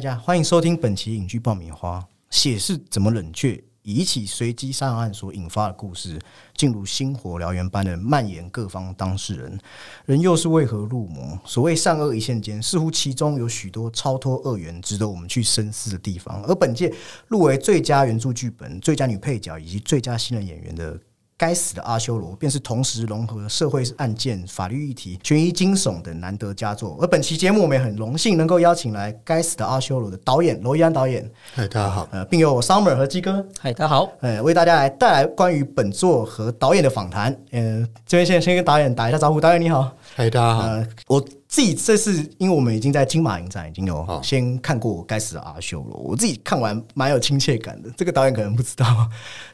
[0.00, 2.02] 大家欢迎收听本期影剧爆米花。
[2.30, 3.62] 血是怎么冷却？
[3.82, 6.18] 以一起随机杀人案所引发的故事，
[6.56, 9.60] 进入星火燎原般的蔓延各方当事人，
[10.06, 11.38] 人又是为何入魔？
[11.44, 16.42] 所谓善恶一线间，似乎其中有许多超脱二元，值得我们去深思的地方。
[16.44, 16.90] 而本届
[17.28, 20.98] 入围最佳原著剧本、最佳女配角以及最佳新人演员的。
[21.40, 26.98] 该死的阿修罗，便是同时融合社会案件、法律议题、悬疑惊悚的难得佳作。
[27.00, 37.34] 而本期节目，我们也很荣幸能够邀请来《该死的阿修罗》的导演娄艺安导演，嗨，大家好，呃，并有我 Summer 和鸡哥，嗨，大家好，呃，为大家来带来关于本作和导演的访谈。
[37.52, 40.60] 呃，这边先先跟导演打一下招呼，导演你好，嗨，大家好。
[40.64, 47.88] 呃，我自己这次，因为我们已经在金马影展已经有先看过《该死的阿修罗》，我自己看完蛮有亲切感的。
[47.96, 48.84] 这个导演可能不知道，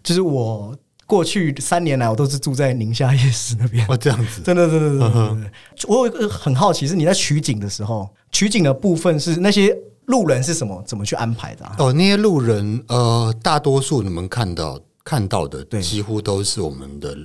[0.03, 0.77] 就是我。
[1.07, 3.87] 过去三年来，我都是住在宁夏夜市那边。
[3.89, 5.51] 哦，这样子，真的，真的，真的。
[5.87, 11.65] 我有一个很好奇，是你在取景的时候，取景的部分是那些路人是什么，怎么去安排的？
[11.79, 17.17] 哦，那些路人，呃，大多数你们看到看到的，几乎都是我们的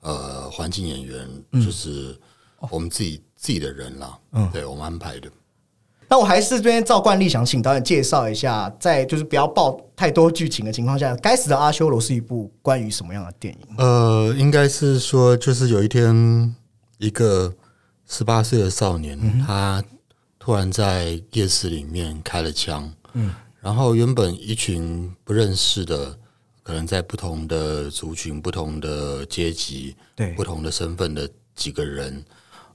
[0.00, 2.16] 呃环境演员，就是
[2.70, 4.16] 我们自己自己的人啦。
[4.32, 5.28] 嗯，对我们安排的。
[6.08, 13.74] 那我还是这边照惯例想请导演介绍一下，在就是不要爆太多剧情的情况下，《该死的阿修罗》是一部关于什么样的电影？
[13.78, 16.54] 呃，应该是说，就是有一天，
[16.98, 17.52] 一个
[18.08, 19.82] 十八岁的少年，他
[20.38, 26.16] 突然在夜市里面开了枪，嗯，然后原本一群不认识的，
[26.62, 32.24] 可能在不同的族群、不同的阶级、对不同的身份的几个人，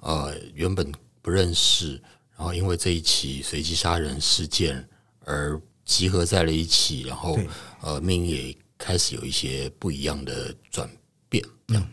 [0.01, 1.97] 呃，原本不认识。
[2.41, 4.83] 然后因为这一起随机杀人事件
[5.25, 7.37] 而集合在了一起，然后
[7.81, 10.89] 呃命运也开始有一些不一样的转
[11.29, 11.43] 变。
[11.67, 11.87] 嗯，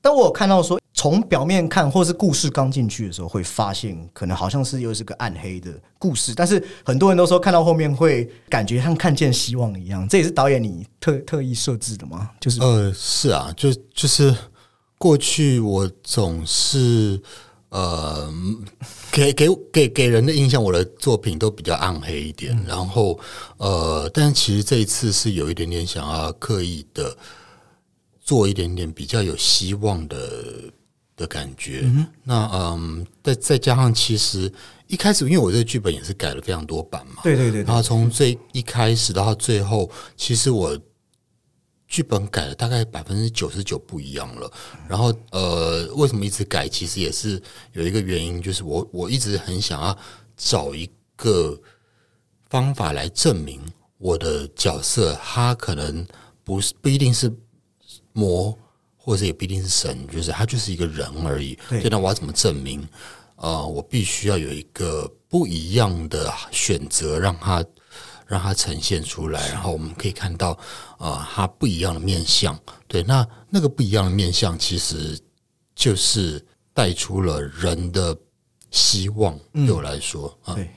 [0.00, 6.32] 当我有看到说，从表面看，或是故事刚进去的时候，会发现可能好像是又是个暗黑的故事。
[6.36, 10.08] 但是很多人都说看到后面会感觉像看见希望一样。
[10.08, 12.30] 这也是导演你特特意设置的吗？
[12.40, 14.32] 就是呃，是啊，就就是
[14.98, 17.20] 过去我总是。
[17.74, 18.32] 呃，
[19.10, 22.56] 给给给给人的印象，我的作品都比较暗黑一点。
[22.68, 23.18] 然后，
[23.56, 27.16] 呃，但其实这一次是有一点点想要刻意的
[28.20, 30.16] 做一点点比较有希望的
[31.16, 31.84] 的感觉。
[32.22, 34.52] 那嗯，再再加上，其实
[34.86, 37.64] 一开始因为我这个剧本也是改了非常多版嘛，对对对。
[37.64, 40.78] 然后从最一开始到最后，其实我。
[41.94, 44.50] 剧本改了大概百分之九十九不一样了，
[44.88, 46.68] 然后呃，为什么一直改？
[46.68, 47.40] 其实也是
[47.70, 49.96] 有一个原因，就是我我一直很想要
[50.36, 51.56] 找一个
[52.50, 53.60] 方法来证明
[53.98, 56.04] 我的角色，他可能
[56.42, 57.32] 不是不一定是
[58.12, 58.58] 魔，
[58.96, 61.56] 或者也不一定是神，就是他就是一个人而已。
[61.68, 62.84] 对，那我要怎么证明？
[63.36, 67.64] 呃，我必须要有一个不一样的选择，让他。
[68.26, 70.58] 让它呈现出来，然后我们可以看到，
[70.98, 72.58] 呃，它不一样的面相。
[72.88, 75.18] 对，那那个不一样的面相，其实
[75.74, 78.16] 就是带出了人的
[78.70, 79.38] 希望。
[79.52, 80.70] 对我来说，对。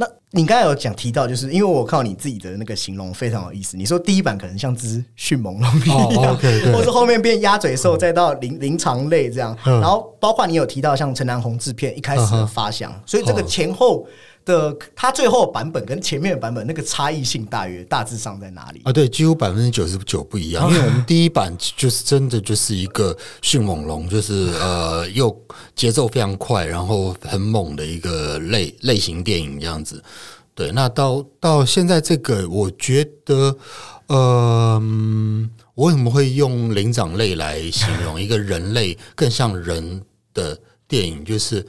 [0.00, 3.76] 那你刚才有讲提到，就是因为我靠你自己的那个形容非常有意思。
[3.76, 6.36] 你说第一版可能像只迅猛龙一样，
[6.72, 9.58] 或是后面变鸭嘴兽，再到灵灵长类这样。
[9.64, 14.06] 然后包括你有提到像陈南红制片一开始的发想，所以这个前后。
[14.48, 18.90] 的它最后版本跟前面的版本那个差异性大约大致上在哪里啊？
[18.90, 20.66] 对，几乎百分之九十九不一样。
[20.70, 25.44] 因为我们第一版就是真的就是一个迅猛龙，就是呃又
[25.76, 30.02] 节奏非常快，然后很猛的一个类类型电影这样子。
[30.54, 33.54] 对，那到到现在这个，我觉得，
[34.06, 34.82] 呃，
[35.74, 40.02] 我为什么会用灵长类来形容一个人类更像人
[40.32, 40.58] 的
[40.88, 41.22] 电影？
[41.22, 41.64] 就是。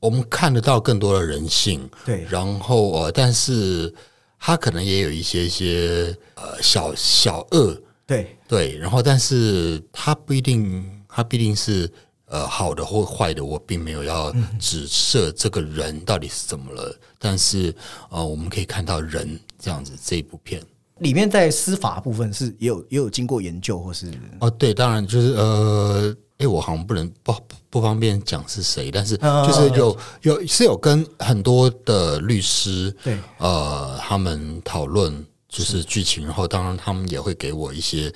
[0.00, 3.92] 我们看得到更多的人性，对，然后呃，但是
[4.38, 8.36] 他可能也有一些些呃小小恶，对。
[8.46, 11.90] 对，然后但是他不一定，他必定是
[12.26, 17.74] 呃好的或坏的，我并没有要指涉这个人到底是怎么了，但是
[18.08, 20.62] 呃，我们可以看到人这样子这一部片。
[21.00, 24.10] 里面在司法部分是也有也有经过研究或是？
[24.38, 26.16] 哦，对，当然就是呃。
[26.38, 27.34] 哎，我好像不能不
[27.68, 33.18] 不方便讲是谁，但是就是有有是有跟很多的律师对。
[33.38, 38.12] 呃他们讨论就是剧情，然后当然他们也会给我一些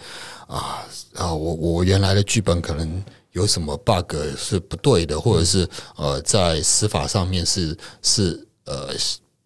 [0.47, 8.91] 啊啊我我原来的剧本可能有什么 bug 是不对的，或者是呃在司法上面是是呃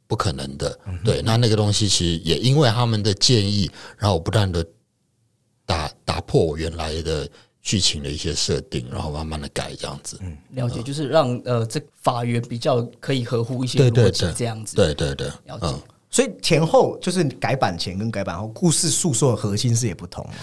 [0.07, 4.63] 不可能的，对，那那个东西其实也因为他们的建议，然后我不断的
[5.65, 7.27] 打打破我原来的。
[7.67, 10.17] 剧情的一些设定，然后慢慢的改这样子。
[10.51, 14.77] 了解，就是让呃这法源比较可以合乎一些逻辑这样子。
[14.77, 15.81] 对对对，了解嗯。
[16.09, 20.35] 所以前后就是改版前跟改版后，故事诉说的核心是也不同吗。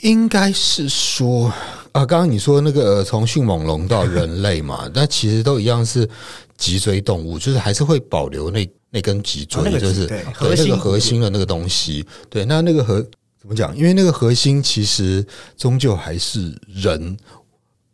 [0.00, 1.52] 应该是说
[1.92, 6.08] 啊，刚刚你说那个呃从迅猛龙到人类嘛，那其实都一样是
[6.56, 12.02] 脊椎动物，就是还是会保留那那根脊椎，就是对核心对那个核心的那个东西。
[12.30, 13.06] 对，那那个核
[13.40, 13.74] 怎么讲？
[13.74, 15.26] 因为那个核心其实
[15.56, 17.16] 终究还是人。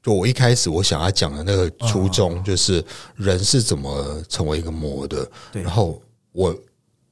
[0.03, 2.85] 就我一开始我想要讲的那个初衷，就是
[3.17, 6.01] 人是怎么成为一个魔的，对然后
[6.31, 6.57] 我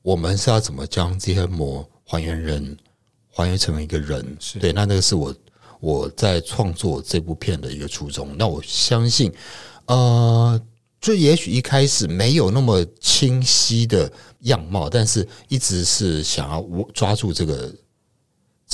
[0.01, 2.77] 我们是要怎么将这些魔还原人，
[3.33, 4.25] 还原成为一个人？
[4.61, 5.35] 对，那那个是我
[5.81, 8.33] 我在创作这部片的一个初衷。
[8.39, 9.33] 那我相信，
[9.87, 10.61] 呃，
[11.01, 14.09] 就也许一开始没有那么清晰的
[14.43, 17.75] 样貌，但是一直是想要我抓住这个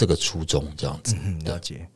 [0.01, 1.15] 这个初衷，这样子。
[1.23, 1.87] 嗯，了解。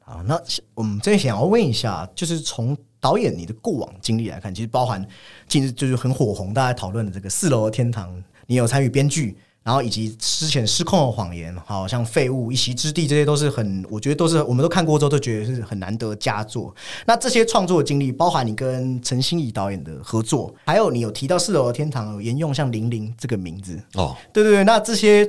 [0.00, 0.36] 好，那
[0.74, 5.06] 我们这边想要问一下，就是从导演你的过往经历来看，其实包含
[5.46, 8.12] 近日就是很火红，大家讨论的这个《四楼的天堂》，
[8.48, 16.74] 你有参与编剧，然后以及之前《失控的谎言》，好像《废物》《一席之地》这些都是很，我觉得都是我们都看过之后都觉得是很难得佳作。
[17.06, 25.28] 那这些创作的经历，包含你跟陈欣怡导演的合作，还有你有提到《四楼的天堂》有沿用像玲玲这个名字，哦，对对对，那这些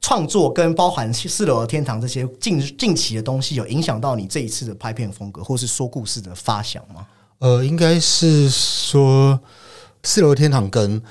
[0.00, 7.06] 创作跟包含四楼的天堂这些近近期的东西，有影响到你这一次的拍片风格，或是说故事的发想吗？
[7.38, 9.32] 呃，应该是说
[10.02, 11.00] 《四楼天堂》跟《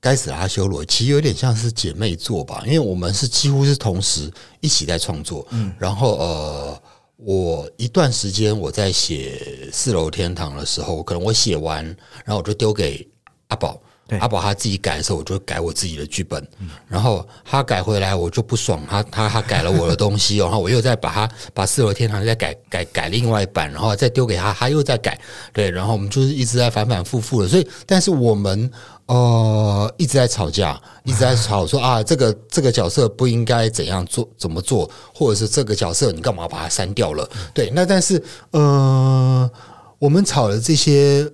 [0.00, 4.30] 该死的阿修罗》其实有点像是姐妹作吧，因为我们是几乎是同时
[4.60, 5.46] 一起在创作。
[5.50, 6.82] 嗯，然后呃，
[7.16, 11.84] 我一段时间我在写《四楼天堂》的时候，可能我写完，
[12.24, 13.06] 然后我就丢给
[13.48, 13.80] 阿宝。
[14.08, 16.46] 对阿宝他自己改的时候，我就改我自己的剧本，
[16.86, 25.18] 然后他改回来，我就不爽，他他他改了我的东西， 然后我又再把他把四楼天堂再改改改另外一版，然后再丢给他，他又再改，
[25.52, 28.70] 对，然后我们就是一直在反反复复的，所以但是我们
[29.06, 37.28] 呃一直在吵架，一直在吵说啊这个这个角色不应该怎样做怎么做，或者是这个角色你干嘛把它删掉了？
[37.52, 38.22] 对，那但是
[38.52, 39.50] 呃
[39.98, 41.28] 我们吵的这些。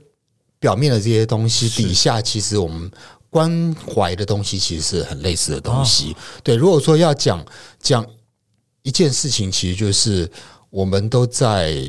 [0.63, 2.89] 表面的这些东西底下，其实我们
[3.29, 6.15] 关怀的东西其实是很类似的东西。
[6.45, 7.45] 对，如果说要讲
[7.81, 8.07] 讲
[8.83, 10.31] 一件事情，其实就是
[10.71, 11.85] 我们都在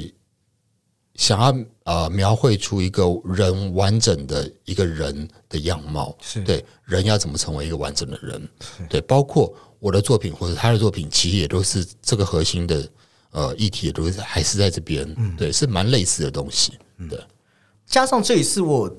[1.14, 6.18] 想要呃描绘出一个人完整的一个人的样貌。
[6.20, 8.50] 是对人要怎么成为一个完整的人？
[8.90, 12.90] 对，包括我的作品或者他的作品，其实也都是这个核心的
[13.30, 15.36] 呃议题，也都是还是在这边。
[15.38, 16.74] 对，是蛮类似的东西。
[17.08, 17.20] 对。
[17.94, 18.92] 加上这一次我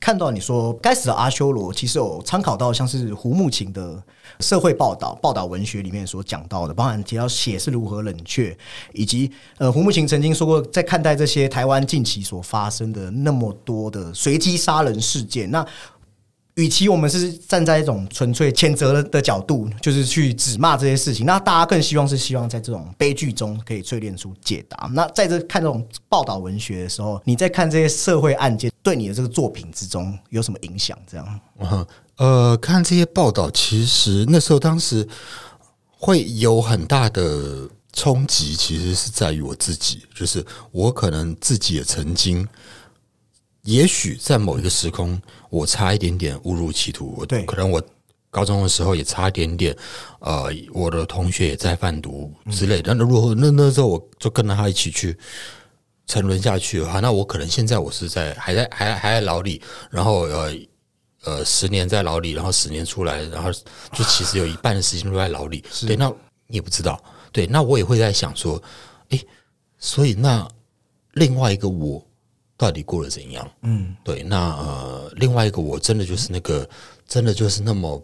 [0.00, 4.02] 看到你说《该死的阿修罗》，其实有参考到像是胡慕情的
[4.40, 8.56] 社会报道、报道文学里面所讲到的，包含提到血是如何冷却，
[8.94, 15.62] 以及呃胡慕情曾经说过，在看待这些台湾近期所发生的那么多的随机杀人事件，那。
[16.58, 24.90] 与其我们是站在一种纯粹谴责的角度，就是去指骂这些事情，那大家更希望是希望在这种悲剧中可以淬炼出解答。
[24.92, 30.98] 那在这看这种报道文学的时候，你在看这些社会案件，对你的这个作品之中有什么影响？
[31.08, 31.40] 这样，
[32.16, 35.06] 呃，看这些报道，其实那时候当时
[35.90, 42.44] 会有很大的冲击，其实是在于我自己，就是我可能自己也曾经。
[43.68, 45.20] 也许在某一个时空，
[45.50, 47.14] 我差一点点误入歧途。
[47.18, 47.82] 我对可能我
[48.30, 49.76] 高中的时候也差一点点，
[50.20, 52.94] 呃，我的同学也在贩毒之类的。
[52.94, 55.14] 那如果那那时候我就跟着他一起去
[56.06, 59.60] 沉沦下去的话，那我可能现在我是在还在还还在牢里，
[59.90, 60.54] 然后呃
[61.24, 63.52] 呃十年在牢里，然后十年出来，然后
[63.92, 65.62] 就其实有一半的时间都在牢里。
[65.86, 66.08] 对，那
[66.46, 66.98] 你也不知道。
[67.32, 68.62] 对，那我也会在想说，
[69.10, 69.26] 诶，
[69.76, 70.48] 所以那
[71.12, 72.02] 另外一个我。
[72.58, 73.48] 到底过得怎样？
[73.62, 76.68] 嗯，对，那呃，另外一个我真的就是那个，
[77.06, 78.02] 真的就是那么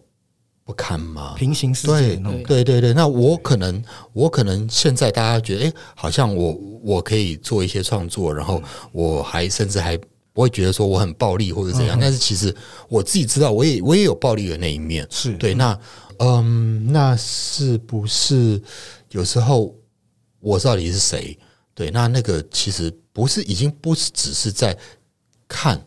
[0.64, 1.34] 不堪吗？
[1.36, 3.82] 平行世界对对对对，那我可能
[4.12, 6.52] 我可能现在大家觉得，哎，好像我
[6.84, 9.98] 我可以做一些创作，然后我还甚至还
[10.32, 12.54] 不会觉得说我很暴力或者怎样，但是其实
[12.88, 15.04] 我自己知道，我也我也有暴力的那一面。
[15.10, 15.76] 是对，那
[16.18, 18.62] 嗯，那是不是
[19.10, 19.74] 有时候
[20.38, 21.36] 我到底是谁？
[21.74, 24.76] 对，那那个其实不是，已经不是只是在
[25.48, 25.82] 看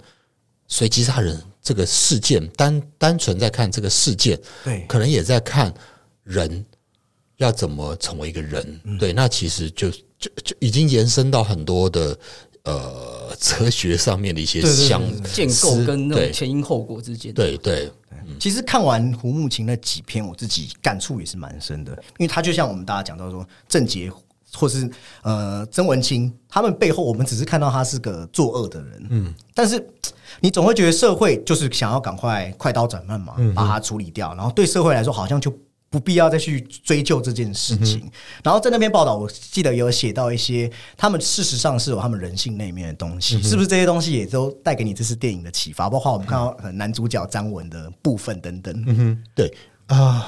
[0.68, 4.86] 随机杀人这个事件，单单纯在看这个事件，对。
[4.88, 5.74] 可能也在看
[6.24, 6.66] 人
[7.38, 8.80] 要怎么成为一个人。
[9.00, 9.90] 对，那其实就
[10.20, 12.20] 就就已经延伸到很多的
[12.64, 17.90] 呃哲学上面的一些对对对相建构跟那种前因后果之间，对对
[18.38, 24.12] 其实看完胡慕情那几篇，我自己感触也是蛮深的，因为他就像我们大家讲到说，郑捷
[24.58, 24.90] 或是
[25.22, 29.88] 呃曾文清，他们背后我们只是看到他是个作恶的人，嗯，但是
[30.40, 35.54] 你总会觉得社会就是想要赶快快刀斩乱麻，把他处理掉，然后对社会来说好像就。
[35.90, 38.12] 不必要再去追究这件事情。
[38.44, 45.90] 然后在那篇报道，我记得有写到一些，他们事实上是有他们人性那面的东西，是不是这些东西也都带给你这次电影的启发？
[45.90, 48.84] 包括我们看到男主角张文的部分等等。
[48.86, 50.28] 嗯哼，对啊，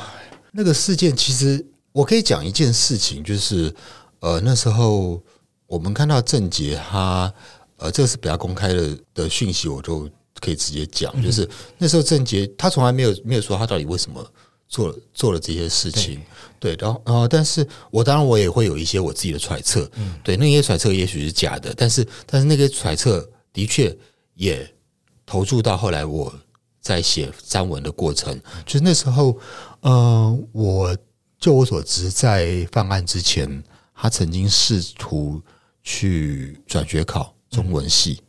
[0.54, 3.76] 那个事件其实我可以讲一件事情，就是
[4.20, 5.22] 呃那时候
[5.68, 7.34] 我们看到郑杰他
[7.78, 10.10] 呃这个是比较公开的的讯息，我就
[10.40, 11.48] 可以直接讲，就是
[11.78, 14.26] 那时候郑杰他从来没有没有说他到底为什么。
[14.72, 16.22] 做了做了这些事情，
[16.60, 23.98] 对，然后呃，但是我当然我也会有一些我自己的揣测，嗯，对，那些揣测也许是假的，但是但是那个揣测的确
[24.36, 24.72] 也
[25.26, 26.32] 投注到后来我
[26.80, 29.36] 在写章文的过程，就是那时候，
[29.82, 30.96] 呃，我
[31.40, 33.64] 就我所知，在犯案之前，
[34.02, 35.42] 他曾经试图
[35.84, 38.22] 去转学考中文系。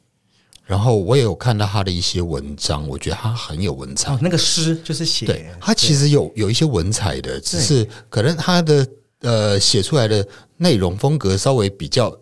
[0.66, 4.12] 然后我也有看到他的一些文章，我觉得他很有文采。
[4.12, 8.86] 哦那个诗就是写，对他其实有有一些文采的，只是可能他的
[9.20, 12.16] 呃写出来的内容风格稍微比较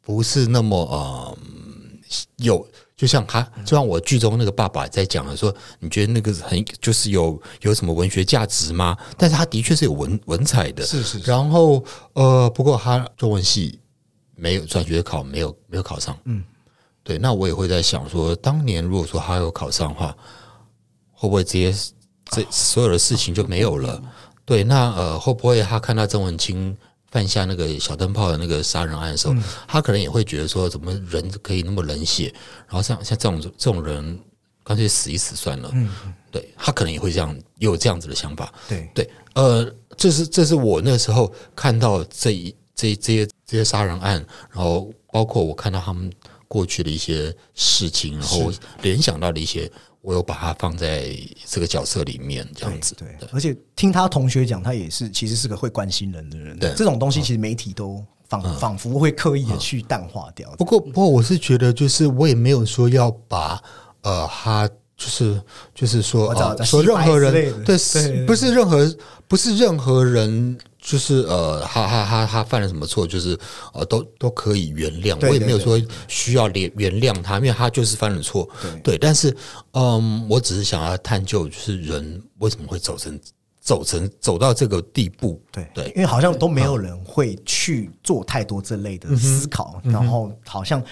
[0.00, 1.38] 不是那么呃
[2.36, 2.64] 有，
[3.02, 8.96] 就像他就像我剧中那个爸爸在讲的说，你觉得那个很就是有有什么文学价值吗？
[9.18, 11.18] 但是他的确是有文文采的，是是。
[11.28, 13.80] 然后呃，不过他中文系
[14.36, 16.44] 没有转学考，没有没有考上，嗯。
[17.02, 20.16] 对，那我也会在想说，当年如果说他有考上的话，
[21.10, 21.92] 会不会这些
[22.26, 24.00] 这所有的事情就没有了？
[24.44, 26.76] 对，那呃，会不会他看到郑文清
[27.12, 29.34] 犯下那个小灯泡的那个杀人案的时候，
[29.68, 32.34] 他可能也会觉得说，怎么人可以那么冷血？
[32.66, 34.18] 然后像像这种这种人，
[34.64, 35.70] 干脆死一死算了。
[35.74, 35.88] 嗯，
[36.32, 38.52] 对他可能也会这样，有这样子的想法。
[38.68, 46.10] 对对，呃，这是这是我那时候看到这一这这些这些杀人案，然后包括我看到他们。
[46.52, 48.52] 过去的一些事情，然后
[48.82, 51.16] 联想到的一些，我有把他放在
[51.46, 52.94] 这个角色里面，这样子。
[52.96, 56.58] 对，而且听他同学讲，他也是其实是个会关心人的人。
[56.58, 60.50] 对，这种东西其实媒体都仿仿佛会刻意的去淡化掉。
[60.58, 63.62] 不过，不过我是觉得，就是我也没有说要把
[64.02, 65.40] 呃，他就是
[65.74, 67.32] 就是说说任何人
[67.64, 68.84] 对，不是任何
[69.32, 70.58] 不是任何人。
[70.84, 73.38] 就是呃，他他他他犯了什么错，就是
[73.72, 75.16] 呃，都都可以原谅。
[75.28, 78.48] 我也没有说需要原原谅他，因为他就是犯了错。
[78.82, 79.34] 对，但是
[79.74, 83.16] 嗯，我只是想要探究，就是人为什么会走成
[83.60, 85.40] 走成走到这个地步？
[85.52, 90.82] 对对，因为好像都没有人会去做太多这类的思考，然后好像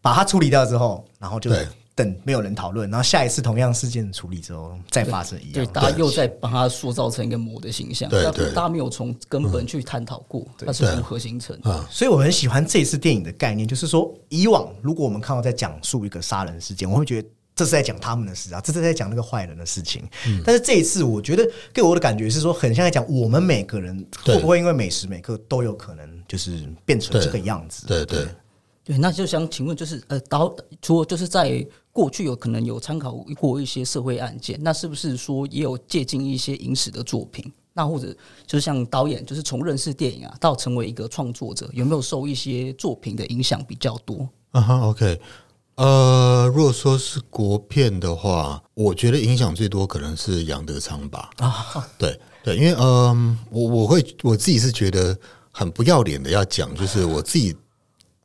[0.00, 1.50] 把它处理掉之后，然后就。
[1.96, 11.58] 等没有人讨论，然后下一次同样事件处理之后再发生一样，对，大家又在把它塑造成一个魔的形象，对对，大家没有从根本去探讨过它是如何形成。
[11.90, 20.06] 所以我很喜欢这次电影的概念，就是说以往如果我们看到在讲述一个杀人事件，我会觉得这是在讲他们的事啊，这是在讲那个坏人的事情。
[20.44, 27.86] 但是这一次，我觉得给我的感觉是说，很像在讲我们每个人会不会因为每时每刻都有可能就是变成这个样子。
[27.86, 28.28] 对对
[28.86, 31.66] 对，那就想请问，就是呃，导除了就是在。
[31.96, 37.50] 过去有可能有参考过一些社会案件，那是不是说也有借鉴一些影史的作品？
[37.72, 38.14] 那或者
[38.46, 44.28] 就是像导演，就是从认识电影啊到成为一个创作者，有没有受一些作品的影响比较多？
[44.50, 45.18] 啊哈，OK，
[45.76, 51.30] 呃，如果说是国片的话，我觉得影响最多可能是杨德昌吧。
[51.38, 55.18] 啊，对对，因为嗯，我我会我自己是觉得
[55.50, 57.56] 很不要脸的要讲，就是我自己。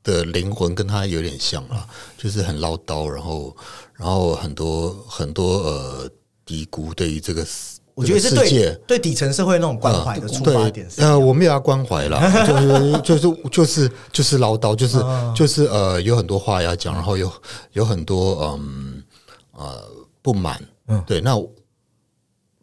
[0.04, 3.56] 的灵魂跟他有点像啊，就是很唠叨，然后
[3.94, 6.10] 然后很多很多呃
[6.46, 7.46] 低估对于这个，
[7.94, 10.88] 我觉得是对对底层社会那种关怀的出发点。
[10.98, 14.98] 呃，我没有要关怀了， 就是就是就是就是唠叨，就是
[15.36, 17.32] 就是呃有很多话要讲，然后有
[17.74, 19.04] 有很多嗯
[19.52, 19.84] 呃
[20.24, 21.36] 不满，嗯，对，那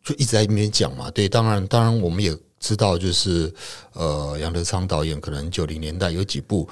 [0.03, 1.09] 就一直在那边讲嘛。
[1.13, 3.53] 对，当然当然我们也知道，就是
[3.93, 6.69] 呃杨德昌导演可能九零年代有几部。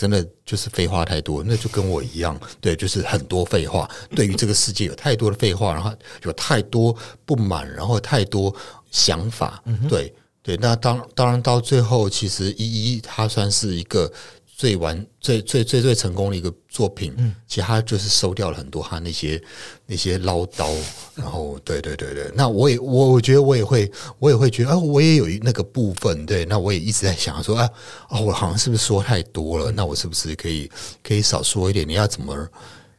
[0.00, 3.86] 真的就是废话太多，那就跟我一样，对，就是很多废话。
[4.16, 5.92] 对于这个世界有太多的废话，然后
[6.22, 8.54] 有太多不满，然后太多
[8.90, 10.10] 想法，对
[10.42, 10.56] 对。
[10.56, 14.10] 那当当然到最后，其实一一他算是一个。
[14.60, 19.42] 最完最最最最成功的一个作品，嗯，其实他就是收掉了很多他那些
[19.86, 20.70] 那些唠叨，
[21.14, 27.70] 然后对对对对，那我也我我觉得我也会我也会觉得啊，我也有那个部分，对，那我也一直在想说啊
[28.10, 29.72] 啊，我好像是不是说太多了？
[29.72, 30.70] 那我是不是可以
[31.02, 31.88] 可以少说一点？
[31.88, 32.46] 你要怎么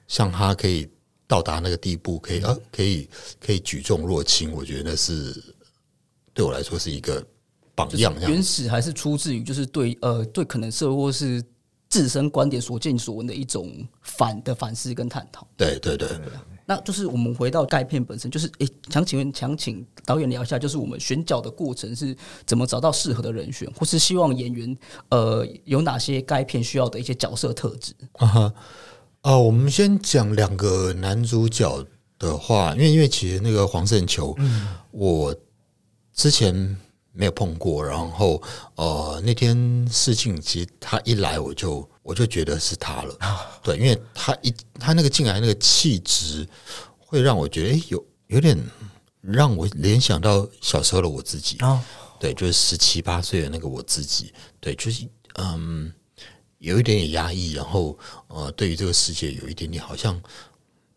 [0.08, 0.89] 像他可以
[1.27, 3.08] 到达那个地步，可以啊可以
[3.39, 4.51] 可以举重若轻？
[4.51, 5.39] 我觉得那是
[6.34, 7.24] 对我来说是一个
[7.75, 11.41] 榜样原始还是出自于就是对呃对可能社会或是
[11.91, 13.69] 自身观点所见所闻的一种
[14.01, 15.45] 反的反思跟探讨。
[15.57, 16.07] 对对对，
[16.65, 24.77] 那就是我们回到该片本身，就是诶，想请问，想请导演聊一下，就是我们选角的过程是怎么找到适合的人选，或是希望演员
[25.10, 27.93] 呃有哪些该片需要的一些角色特质？
[28.13, 28.53] 啊哈，
[29.24, 31.86] 啊，我们先讲两个男主角
[32.17, 34.33] 的话，因为因为其实那个黄圣球，
[34.91, 35.36] 我
[36.13, 36.77] 之前
[37.13, 38.41] 没有碰过，然后
[38.75, 43.15] 呃那天试镜，其实他一来我就我就觉得是他了，
[43.62, 46.48] 对，因为他一他那个进来那个气质，
[46.98, 48.58] 会让我觉得哎有有点
[49.22, 51.80] 让我联想到小时候的我自己，哦，
[52.20, 55.91] 对，就是十七八岁的那个我自己，对，就是嗯，
[56.60, 60.20] 有一点点压抑，然后呃，对于这个世界有一点点好像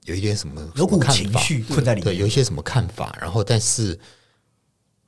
[0.05, 2.05] 有一点什么有股情绪困在里面。
[2.05, 2.21] 对，面。
[2.21, 3.99] 有一些什么看法，然后但是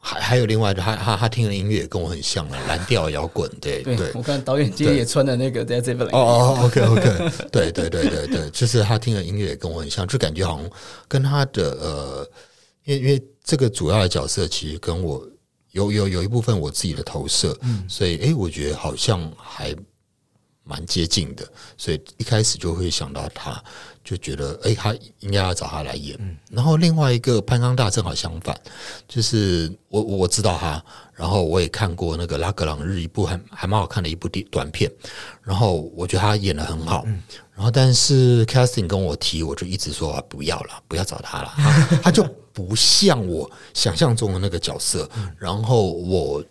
[0.08, 4.12] 还还有另外的，他他他听的音乐也跟我很像啊，蓝调摇滚，对对对。
[4.14, 10.70] 我看导演今天也穿了那个在这本哦哦，OK OK， 对对对对对，就是他听的音乐也跟我很像，就感觉好像
[11.08, 12.30] 跟他的呃，
[12.84, 15.28] 因为因为这个主要的角色其实跟我
[15.72, 17.84] 有有有一部分我自己的投射，嗯。
[17.88, 19.74] 所以诶，我觉得好像还
[20.62, 21.44] 蛮接近的，
[21.76, 23.60] 所以一开始就会想到他，
[24.06, 26.16] 就觉得诶，他应该要找他来演。
[26.48, 28.56] 然后另外一个潘刚大正好相反，
[29.08, 30.80] 就是我我我知道他，
[31.12, 34.88] 然后我也看过那个拉格朗日一部还还蛮好看的一部电短片，
[35.42, 37.04] 然后我觉得他演的很好，
[37.52, 42.22] 然后但是 casting 跟我提，我就一直说、啊、不要了，不要找他了， 他他就
[42.52, 46.44] 不像我想象中的那个角色，然后我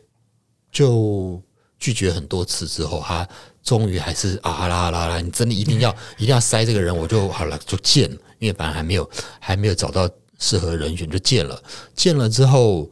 [0.73, 1.41] 就
[1.79, 3.25] 拒绝很多次之后，他
[3.65, 10.07] 终于还是啊啦啦啦，你真的一定要一定要塞这个人，我就好了就见了，因为本来还没有还没有找到
[10.39, 11.61] 适合人选就见了，
[11.95, 12.89] 见了之后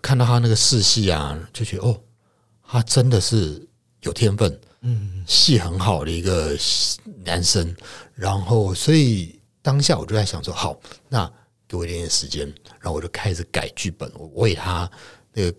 [0.00, 2.00] 看到他那个试戏啊，就觉得哦，
[2.64, 3.66] 他真的是
[4.02, 6.56] 有天分，嗯，戏很好的一个
[7.24, 7.74] 男生，
[8.14, 11.28] 然后所以当下我就在想说，好，那
[11.66, 12.46] 给我一点点时间，
[12.78, 14.88] 然后我就开始改剧本，我为他
[15.32, 15.52] 那个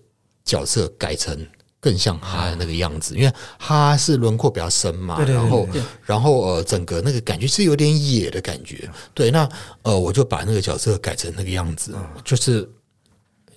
[0.45, 1.45] 角色改成
[1.79, 5.67] 更像他的那个样子，因为他是轮廓比较深嘛，对然后
[6.03, 9.47] 然后呃，整个那个感觉是有点野的感觉，对，那
[9.83, 12.67] 呃，我就把那个角色改成那个样子，就是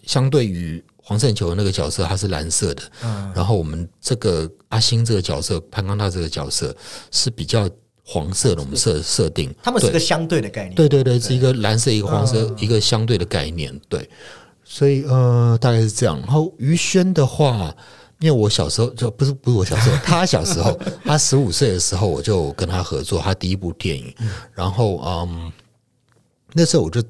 [0.05, 2.83] 相对于黄圣球那个角色，他是蓝色的，
[3.35, 6.77] 然后我们这个阿星这个角色，潘刚大这个角色
[7.11, 7.69] 是比较
[8.05, 10.75] 黄色的，我们设设定，他们是个相对的概念。
[10.75, 13.77] 对对对，是一个蓝色，一个黄色，一个相对的概念。
[13.89, 14.09] 对，
[14.65, 16.19] 所以呃，大概是这样。
[16.21, 17.75] 然后于轩的话，
[18.21, 24.15] 因为我小时候就不是不是我小时候， 他小时候，他十五岁的时候，我就跟他合作他第一部电影，
[24.55, 25.53] 然后嗯，
[26.53, 27.03] 那时候我就。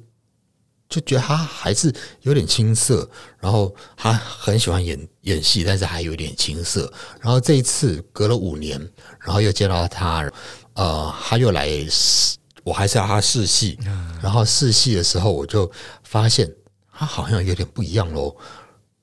[0.92, 6.92] 就觉得他还是有点青涩，然后他很喜欢演演戏，但是还有点青涩。
[7.20, 8.76] 然后这一次隔了五年，
[9.20, 10.28] 然后又见到他，
[10.74, 13.78] 呃，他又来试，我还是要他试戏。
[14.20, 15.70] 然后试戏的时候，我就
[16.02, 16.52] 发现
[16.92, 18.36] 他好像有点不一样喽。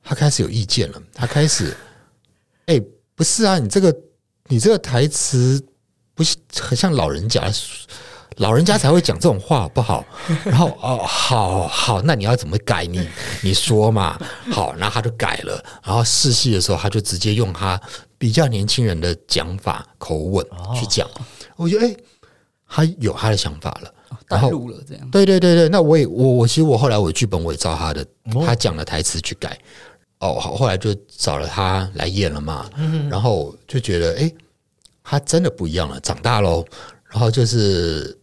[0.04, 1.74] 他开始有意见了，他开始，
[2.68, 2.82] 哎、
[3.16, 3.94] 不是啊，你这个
[4.48, 5.62] 你这个台词
[6.14, 7.52] 不是很像老人家。
[8.38, 10.06] 老人家才会讲这种话，好不好？
[10.46, 12.86] 然后哦，好好，那你要怎么改？
[12.86, 13.10] 你
[13.42, 14.16] 你说嘛。
[14.52, 15.64] 好，然后他就改了。
[15.84, 17.82] 然后试戏的时候，他就直接用他
[18.16, 21.10] 比较年轻人的讲法口吻去讲。
[21.56, 21.96] 我觉得，哎、
[22.68, 23.92] 他有他的想法了。
[24.28, 25.10] 然带后入了这样。
[25.10, 28.06] 对对对对，那我也我我其实我后来我剧本我也照他的、
[28.46, 29.58] 他讲的台词去改。
[30.20, 32.70] 哦，后来就找了他来演了嘛。
[33.10, 34.34] 然后就觉得，哎、
[35.04, 36.66] 他真的不一样了，长大喽。
[37.10, 38.18] 然后就是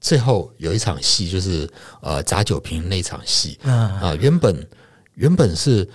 [0.00, 1.68] 最后有一场戏，就是
[2.00, 4.68] 呃砸酒瓶那场戏啊、原本
[5.14, 5.88] 原本是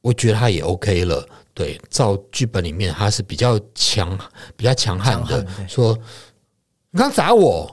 [0.00, 4.18] 我觉得他也 OK 了，对，照剧本里面他是比较强、
[4.56, 5.96] 比较强悍的，悍说
[6.90, 7.72] 你刚砸我，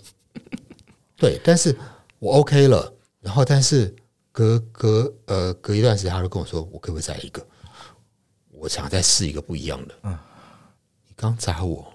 [1.18, 1.76] 对，但是
[2.18, 2.90] 我 OK 了，
[3.20, 3.94] 然后但是
[4.36, 7.42] 隔隔呃隔一段时间，他就跟我说，我可不可以再一个？
[8.50, 9.94] 我想再试一个不一样的。
[10.02, 10.18] 嗯，
[11.06, 11.90] 你刚砸我，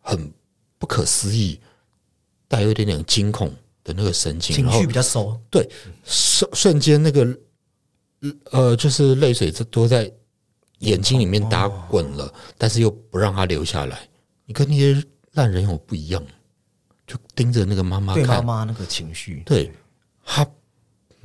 [0.00, 0.32] 很
[0.78, 1.60] 不可思议，
[2.48, 5.70] 带有一点点惊恐的那个神情，情绪比较熟，对，
[6.02, 7.38] 瞬瞬间那个
[8.50, 10.12] 呃，就是泪水这都在
[10.80, 14.08] 眼睛里面打滚了，但是又不让他流下来。
[14.44, 15.00] 你跟那些
[15.34, 16.20] 烂人有不一样，
[17.06, 19.72] 就盯着那个妈妈看妈看，妈那个情绪，对
[20.24, 20.44] 他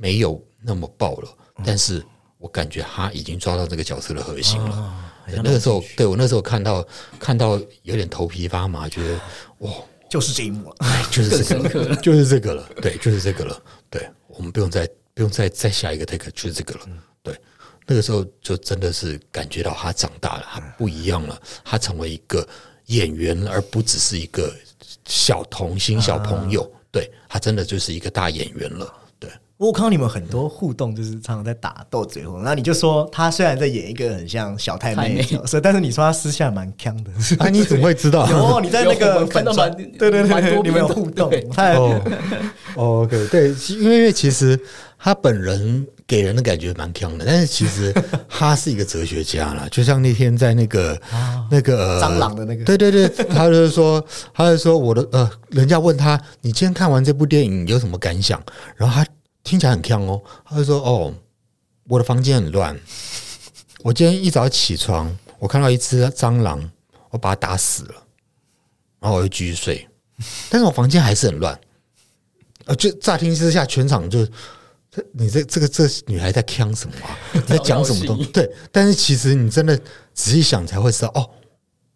[0.00, 1.28] 没有那么爆了，
[1.62, 2.02] 但是
[2.38, 5.12] 我感觉他已经抓到这个角色的核心了。
[5.26, 6.82] 那个时候，对我那时候看到
[7.18, 9.20] 看到有点头皮发麻，觉得
[9.58, 9.70] 哇，
[10.08, 10.76] 就是这一幕了。
[10.78, 13.62] 哎， 就是这个，就是这个了，对，就是这个了。
[13.90, 16.86] 对，我们不用再不用再再下一个 take，就是这个了。
[17.22, 17.38] 对，
[17.86, 22.48] 那个时候就真的是感觉到他长大了，他不一样了，他成为一个
[22.86, 24.50] 演员，而不只是一个
[25.04, 26.68] 小童星、小朋友。
[26.90, 28.92] 对他真的就是一个大演员了。
[29.60, 37.10] 对，我看到你们很多互动，就是常常在打斗嘴红，然后你就说他虽然在演一个很像小太妹的角色，但是你说他私下蛮强的。
[37.38, 38.26] 啊，你怎么会知道？
[38.30, 41.72] 有你在那个们看到蛮对对对，你们有互动对，他
[42.74, 44.58] 哦 对，因为因为其实
[44.98, 47.94] 他本人给人的感觉蛮强的，但是其实
[48.28, 50.98] 他是一个哲学家啦， 就像那天在那个、
[51.50, 58.42] 那个呃蟑螂的那个对对对，他就是说，他就说我的呃，人家问他，你今天看完这部电影有什么感想？
[58.76, 59.06] 然后他
[59.50, 61.12] 听起来很呛哦，他就说哦，
[61.88, 62.78] 我的房间很乱，
[63.82, 66.70] 我今天一早起床，我看到一只蟑螂，
[67.10, 67.94] 我把它打死了，
[69.00, 69.88] 然后我就继续睡，
[70.48, 71.60] 但是我房间还是很乱。
[72.66, 74.24] 呃，就乍听之下，全场就
[74.88, 77.18] 这你这这个这女孩在呛什么啊？
[77.44, 78.26] 在讲什么东西？
[78.26, 79.76] 对，但是其实你真的
[80.14, 81.28] 仔细想才会知道，哦，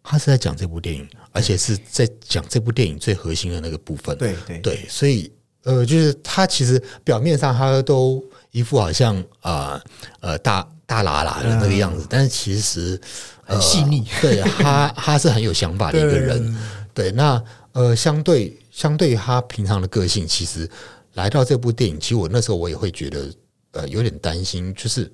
[0.03, 4.17] 她是在讲这部电影，而且是在讲这部电影最核心的那个部分。
[4.17, 5.31] 对对对，所以
[5.65, 9.81] 呃，就是他其实表面上他都一副好像啊
[10.19, 13.01] 呃大大喇喇的那个样子，但是其实
[13.43, 14.07] 很细腻。
[14.21, 16.55] 对他 他是很有想法的一个人。
[16.93, 20.69] 对，那呃，相对相对于他平常的个性，其实
[21.15, 23.33] 来到这部电影，其实我那时候我也会觉得
[23.71, 25.11] 呃有点担心，就是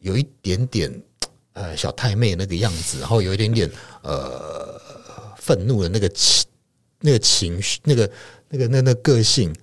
[0.00, 0.92] 有一点点
[1.52, 3.70] 呃小太妹那个样子，然后有一点点
[4.02, 4.78] 呃
[5.36, 6.44] 愤怒的那个情
[7.00, 8.10] 那个情绪，那个
[8.48, 9.54] 那个那那个性。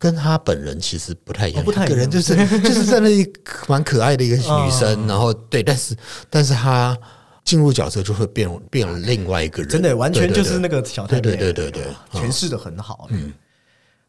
[0.00, 1.90] 跟她本人其实不太一样，哦不太一样。
[1.90, 5.94] 个人就是 就是真的一个蛮可爱的一个女生，然后对，但是
[6.30, 6.96] 但是她
[7.44, 12.20] 进入角色就会变变了另外一个人，真的完全就是那个小太妹，对对对对对。
[12.20, 13.08] 诠释的很好。
[13.10, 13.32] 嗯，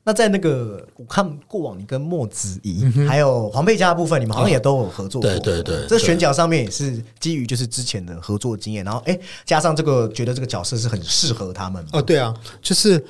[0.04, 5.30] 那在那个我看过往，你跟莫子仪还有黄佩嘉的部分，你们好像也都有合作过。
[5.30, 11.86] 对对对这选角上面也是基于就是之前的合作经验，然后哎加上这个觉得这个角色是很适合他们。
[11.92, 13.04] 哦，对啊，就是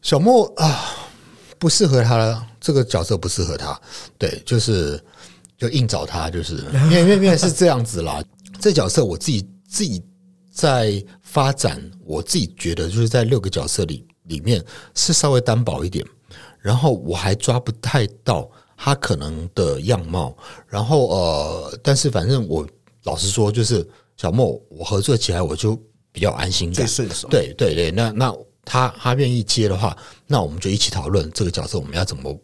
[0.00, 0.84] 小莫啊，
[1.62, 3.80] 不适合他了，这个角色不适合他，
[4.18, 5.00] 对，就是
[5.56, 6.56] 就硬找他，就是。
[6.56, 8.20] 因为因为因为是这样子啦。
[8.60, 10.02] 这角色我自己自己
[10.52, 14.60] 在发展，我自己觉得就是在六个角色里里面
[14.96, 16.04] 是稍微单薄一点，
[16.58, 22.66] 然后我还抓不太到他可能的样貌，然后呃，但是反正我
[23.04, 27.28] 老实说，就是小莫我合作起来我就比较安心感，最顺手。
[27.28, 29.96] 对对对，那那他他愿意接的话，
[30.26, 32.36] 那我们就一起讨论这个角色我们要怎么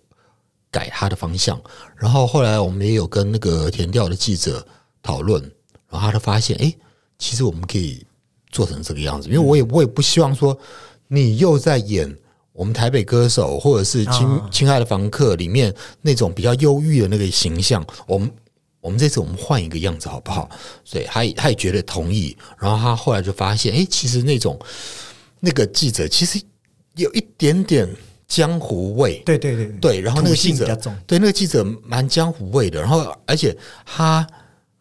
[0.70, 1.60] 改他的方向。
[1.96, 4.66] 然后后来我们也有跟那个填调的记者
[5.02, 5.42] 讨论，
[5.88, 6.74] 然后他就发现，哎，
[7.18, 8.04] 其实我们可以
[8.50, 10.58] 做成这个样子，因为我也我也不希望说
[11.06, 12.16] 你又在演。
[12.52, 18.28] 我们台北歌手，或者是亲啊亲爱的房客里面那种比较忧郁的那个形象，我们
[18.80, 20.50] 我们这次我们换一个样子好不好？
[20.84, 24.58] 所以他也他也觉得同意，然后他后来就发现，哎，其实那种
[25.40, 26.40] 那个记者其实
[26.96, 27.88] 有一点点
[28.26, 34.26] 江湖味，对对对对，然后那个土记者对那个记者蛮江湖味的，然后而且他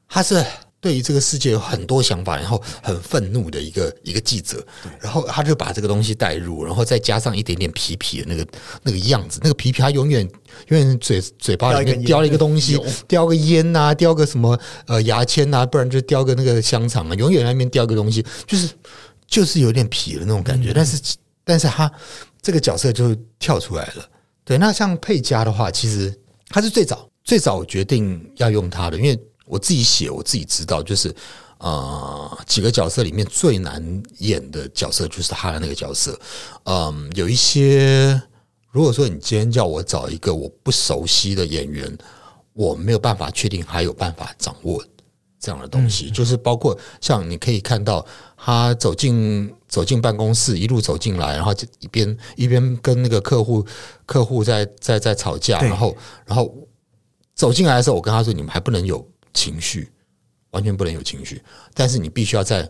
[0.08, 0.44] 他是
[0.80, 4.64] 对于这个世界有很多想法，然后很愤怒的一个一个记者，
[5.00, 8.48] 然后他就把这个东西带入，然后再加上一点点皮皮的那个
[8.84, 10.22] 那个样子，那个皮皮他永远
[10.68, 18.70] 永远嘴嘴巴里面叼叼一个东西，叼个烟呐、叼个什么呃牙签呐、不然就叼个那个香肠啊，永远在那边叼个东西，就是
[19.28, 21.92] 就是有点痞的那种感觉，但是但是他
[22.42, 24.10] 这个角色就跳出来了。
[24.44, 31.14] 对，那像佩嘉的话，其实他是最早最早决定要用他的，因为我自己写，我自己知道，就是
[31.58, 36.18] 呃几个角色里面最难演的角色就是他的那个角色。
[36.64, 38.22] 嗯，有一些
[38.72, 41.98] 如果说你今天叫我找一个我不熟悉的演员，
[42.54, 44.84] 我没有办法确定还有办法掌握
[45.40, 53.66] 这样的东西，就是包括像你可以看到他走进走进办公室，一路走进来，然后就一边一边跟那个客户
[54.06, 55.96] 客户在在在吵架，然后
[56.26, 56.54] 然后
[57.36, 59.92] 走进来的时候，我跟他说：“你们还不能有情绪，
[60.50, 61.42] 完全不能有情绪，
[61.74, 62.68] 但是你必须要在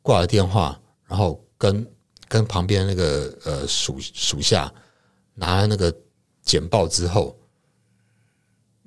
[0.00, 1.84] 挂了电话，然后跟
[2.28, 4.72] 跟旁边那个呃属属下
[5.34, 5.92] 拿了那个
[6.42, 7.36] 简报之后，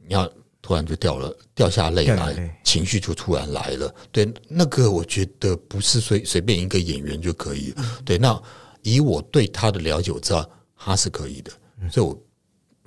[0.07, 0.31] 你要
[0.69, 3.91] 突然就掉了掉下泪来情绪就突然来了。
[4.11, 7.73] 对，那个我觉得不是随随便一个演员就可以。
[8.05, 8.39] 对，那
[8.83, 11.51] 以我对他的了解，我知道他是可以的，
[11.91, 12.15] 所以我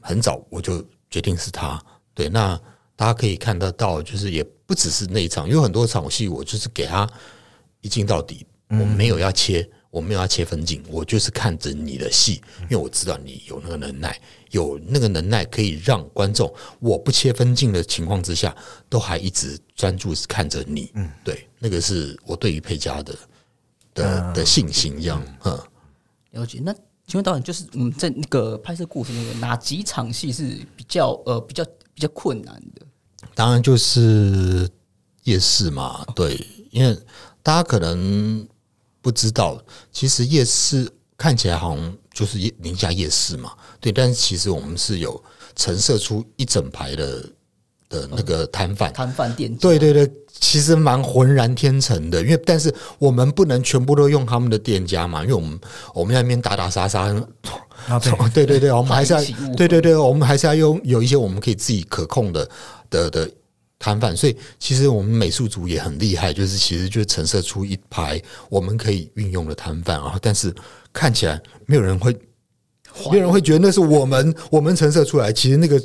[0.01, 1.85] 很早我就决定是他。
[2.15, 2.57] 对，那
[2.95, 7.05] 大家可以看得到，就是也不只是那一场，有很多场戏我就是给他
[7.81, 14.19] 一镜到底，我没有要切，我没有要切分镜，我就是看着你的戏，因为我知道你有那个能耐，
[14.51, 16.51] 有那个能耐可以让观众
[16.81, 18.57] 我不切分镜的情况之下，
[18.89, 20.91] 都还一直专注看着你。
[20.95, 23.15] 嗯，对，那个是我对于佩嘉的
[23.93, 25.23] 的的信心，这样。
[25.45, 25.61] 嗯，
[26.31, 26.59] 了解。
[26.65, 26.73] 那
[27.07, 32.87] 请问导演，就是嗯，在那个拍摄过程那个哪几场戏是比较呃比较比较困难的？
[33.35, 34.67] 当然就是
[35.25, 36.35] 夜市嘛，对，
[36.71, 36.99] 因为
[37.43, 38.49] 大家可能。
[39.03, 39.61] 不知道，
[39.93, 40.89] 其实夜市
[41.19, 45.23] 看起来好像就是夜宁夏夜市嘛，对，但是其实我们是有
[45.57, 47.23] 陈设出一整排的
[47.89, 55.61] 的那个摊贩，摊贩店，对对对，其实蛮浑然天成的，因为但是我们不能全部都用他们的店家嘛，因为我们
[55.93, 57.03] 我们在那边打打杀杀，
[57.89, 57.99] 啊
[58.33, 58.47] 对。
[58.47, 59.21] 对对，我们还是要
[59.57, 62.49] 对对对，我们还是要用有一些我们可以自己可控的
[62.89, 63.31] 的的。
[63.83, 70.55] 摊贩，所以其实我们美术组也很厉害，就是其实就陈设出一排我们可以运用的摊贩，然后但是
[70.93, 72.13] 看起来没有人会，
[73.11, 75.81] 没有人会觉得那是我们我们陈设出来，其实那个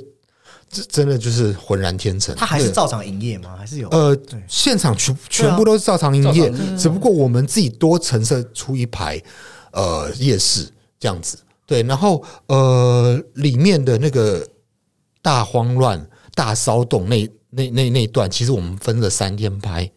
[0.69, 2.36] 这真的就是浑然天成。
[2.36, 3.55] 他还是照常营业吗？
[3.57, 4.15] 还是有呃，
[4.47, 9.19] 现场全全部都是照常营业，只不过我们自己多陈设出一排
[9.71, 14.47] 呃夜市这样子，对，然后呃里面的那个
[15.23, 17.27] 大慌乱、大骚动那。
[17.49, 19.89] 那那那一段其实我们分了三天拍，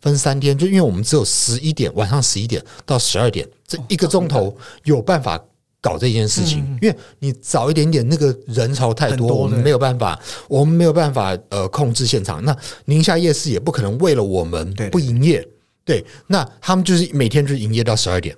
[0.00, 5.42] 分三天，就因为我们只有十一点晚上十一点到十二点这一个钟头有办法
[5.80, 12.44] 搞这件事情，因为你早一点点那个人潮太多，我们没有办法，我们没有办法呃控制现场。
[12.44, 15.46] 那宁夏夜市也不可能为了我们不营业，
[15.84, 18.36] 对，那他们就是每天就营业到十二点，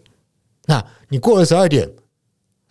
[0.66, 1.88] 那你过了十二点。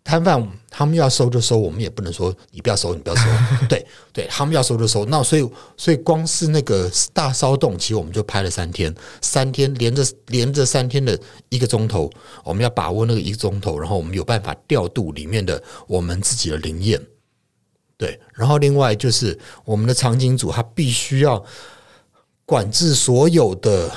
[0.05, 3.23] 摊贩他们要收就收，我们也不能说你不要收，你不要收。
[3.67, 5.03] 对对，他们要收就收。
[5.05, 12.07] 那所以所以光是那个大骚动，其实我们就拍了三天，三天连着连着三天的一个钟头，
[12.43, 17.01] 我们要把握那个一个钟头，然后我们有办法调度里面的我们自己的灵验。
[17.97, 21.43] 对，然后另外就是我们的场景组，他必须要
[22.45, 23.91] 管制所有的。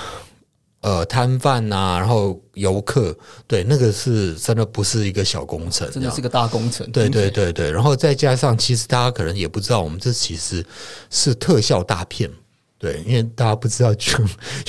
[0.80, 6.88] 呃，摊贩呐，然后游客，对，那个是真的不是一个小工程，真的是个大工程。
[6.92, 10.64] 对对对对，然后再加上，其实大家可能也不知道，我们这其实
[11.10, 12.30] 是特效大片，
[12.78, 14.18] 对，因为大家不知道，就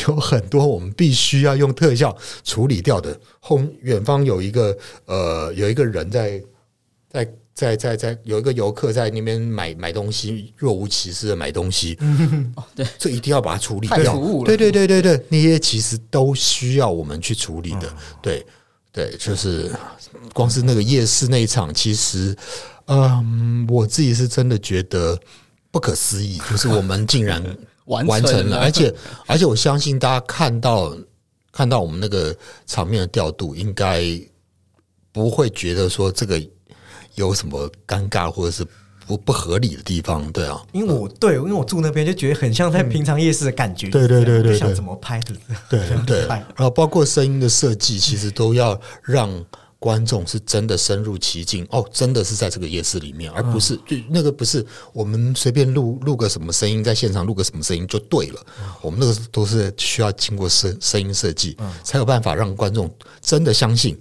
[0.08, 3.16] 有很多我们必须要用特效处理掉的。
[3.40, 6.42] 后远方有一个呃，有一个人在
[7.08, 7.32] 在。
[7.60, 11.98] 在在在有一个游客在那边买买东西，若无其事的买东西，
[12.56, 14.18] 哦，对，这一定要把它处理掉。
[14.46, 17.94] 对对对对对，那些其实都需要我们去处理的。
[18.22, 18.46] 对
[18.94, 19.70] 对，就是
[20.34, 22.34] 光是那个夜市那一场，其实，
[22.86, 25.20] 嗯，我自己是真的觉得
[25.70, 27.44] 不可思议，就是我们竟然
[27.88, 28.96] 完成了，而且
[29.28, 30.98] 而且我相信大家看到
[31.52, 32.34] 看到我们那个
[32.66, 34.02] 场面的调度，应该
[35.12, 36.42] 不会觉得说这个。
[37.16, 38.66] 有什么尴尬或者是
[39.06, 40.32] 不不合理的地方？
[40.32, 43.90] 对啊，因为我对，因为我住那边就觉得很像在平常夜市的感觉。
[43.90, 45.34] 对对对对，想怎么拍的？
[45.70, 49.30] 对 对，然后包括声音的设计，其实都要让
[49.80, 51.66] 观众是真的深入其境。
[51.72, 58.46] 哦，真的是在这个夜市里面，而不是就那个不是我们随便录录个什么声音，在现场录个什么声音就对了。
[58.82, 63.98] 我们那个都是需要经过声声音设计，才有办法让观众真的相信。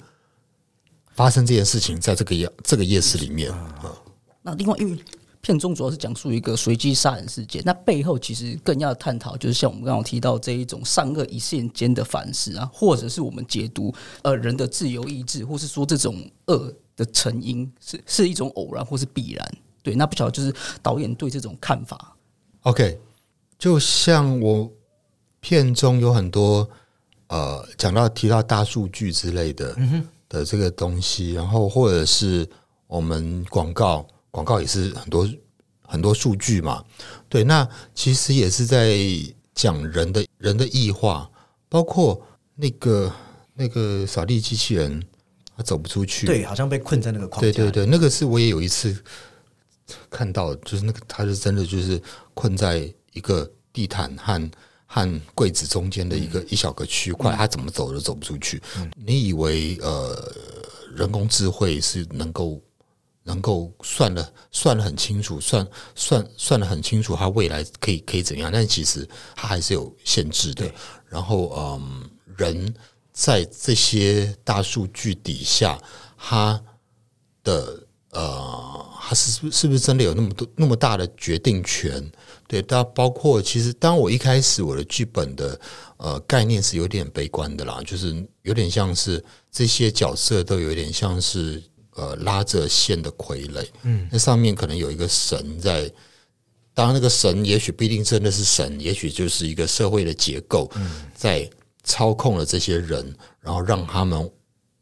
[1.19, 3.93] 发生这件事情在这个夜这个夜市里面啊，
[4.41, 4.97] 那另外因为
[5.41, 19.55] 片中主要是讲述一个随机杀人事件，那背后其实更要探讨，就是像我们刚刚提到这一种善恶一线间的反思啊，或者是我们解读呃人的自由意志，或是说这种恶的成因是是一种偶然或是必然。
[19.83, 22.17] 对，那不晓得就是导演对这种看法。
[22.61, 22.97] OK，
[23.59, 24.71] 就像我
[25.41, 26.71] 片中有很多
[27.27, 29.77] 呃讲到提到大数据之类的。
[30.29, 32.49] 的这个东西，然后或者是
[32.87, 35.29] 我们广告，广告也是很多
[35.83, 36.85] 很多数据嘛，
[37.29, 38.99] 对，那其实也是在
[39.55, 41.31] 讲人的人的异化，
[41.69, 42.21] 包括
[42.55, 43.13] 那个
[43.55, 45.03] 那个扫地机器人，
[45.57, 48.97] 它走不出去，对，好像被困在那个框架，对对对，那个是我也有一次
[50.11, 52.01] 看到，就是那个它是真的就是
[52.35, 54.51] 困在一个地毯和。
[54.91, 58.61] 和柜子中间的一个一小个区块，它怎么走都走不出去。
[58.97, 60.35] 你以为呃，
[60.97, 62.59] 人工智慧是能够
[63.23, 68.51] 能够算的算的很清楚，算算算的很清楚，它未来可以可以怎样？
[68.51, 70.65] 但其实它还是有限制的。
[71.07, 72.75] 然后嗯，人
[73.13, 75.79] 在这些大数据底下，
[76.17, 76.59] 他
[77.45, 82.11] 的呃，他是不是不是真的有那么多那么大的决定权？
[82.47, 85.61] 对，但包括其实，当我一开始我的剧本的
[85.99, 91.63] 呃概念是有点悲观的啦，就是有点像是这些角色都有点像是
[91.95, 95.91] 呃拉着线的傀儡，嗯，那上面可能有一个神在。
[96.75, 100.71] 当然，那个神也许不一定真的是神，也许就是一个社会的结构，
[101.13, 101.51] 在
[101.83, 104.31] 操控了这些人，然后让他们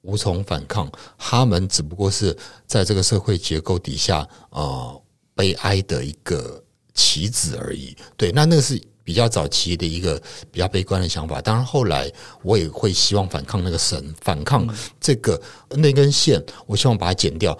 [0.07, 0.91] 无从反抗。
[1.19, 5.03] 他们只不过是在这个社会结构底下，呃，
[5.35, 6.63] 悲哀的一个
[6.95, 7.95] 棋子而已。
[8.17, 11.41] 对，那那个是比较早期的一个比较悲观的想法。
[11.41, 12.11] 当然，后来
[12.43, 14.67] 我也会希望反抗那个神，反抗
[15.01, 15.41] 这个
[15.71, 17.57] 那根线，我希望把它剪掉，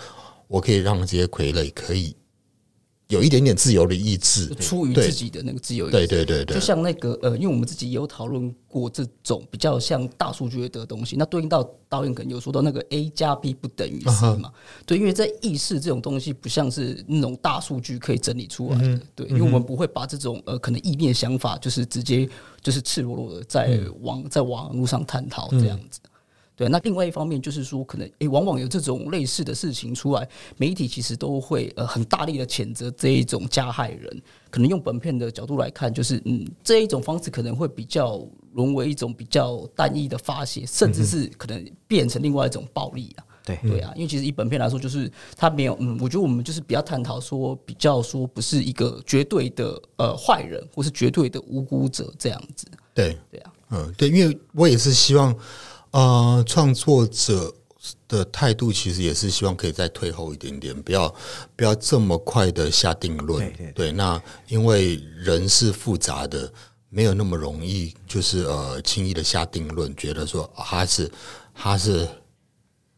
[0.49, 2.17] 我可以让这些傀儡可以。
[3.09, 14.53] 有一点点自由的意志，出于自己的那个自由意志，对对对对，就像那个呃，因为我们自己也有讨论过这种比较像大数据的东西，那对应到导演可能有说到那个 A 加 B 不等于 C 嘛，
[14.85, 22.29] 对，因为在意识这种东西不像是那种大数据可以整理出来的，对，因为我们不会把这种呃可能意念想法就是直接
[22.61, 26.01] 就是赤裸裸的在网在网络上探讨这样子。
[26.57, 34.23] 对，那另外一方面就是说，可能诶，往往有这种类似的事情出来，媒体其实都会呃很大力的谴责这一种加害人。
[34.49, 43.25] 可能用本片的角度来看，就是嗯，这一种方式可能会比较沦为一种比较单一的发泄，甚至是可能变成另外一种暴力啊。
[43.45, 52.67] 对对啊，因为其实以本片来说，就是他没有嗯，我觉得我们就是比较探讨说，比较说不是一个绝对的呃坏人，或是绝对的无辜者这样子。
[52.95, 55.37] 对对啊，嗯，对，因为我也是希望。
[55.97, 57.55] 呃，创作者
[58.07, 61.09] 的态度其实也是希望可以再退后一点点，不要
[61.57, 63.51] 不要这么快的下定论。
[63.75, 66.53] 对，那因为人是复杂的，
[66.91, 71.11] 没有那么容易，就是呃轻易的下定论，觉得说他是
[71.55, 72.07] 他是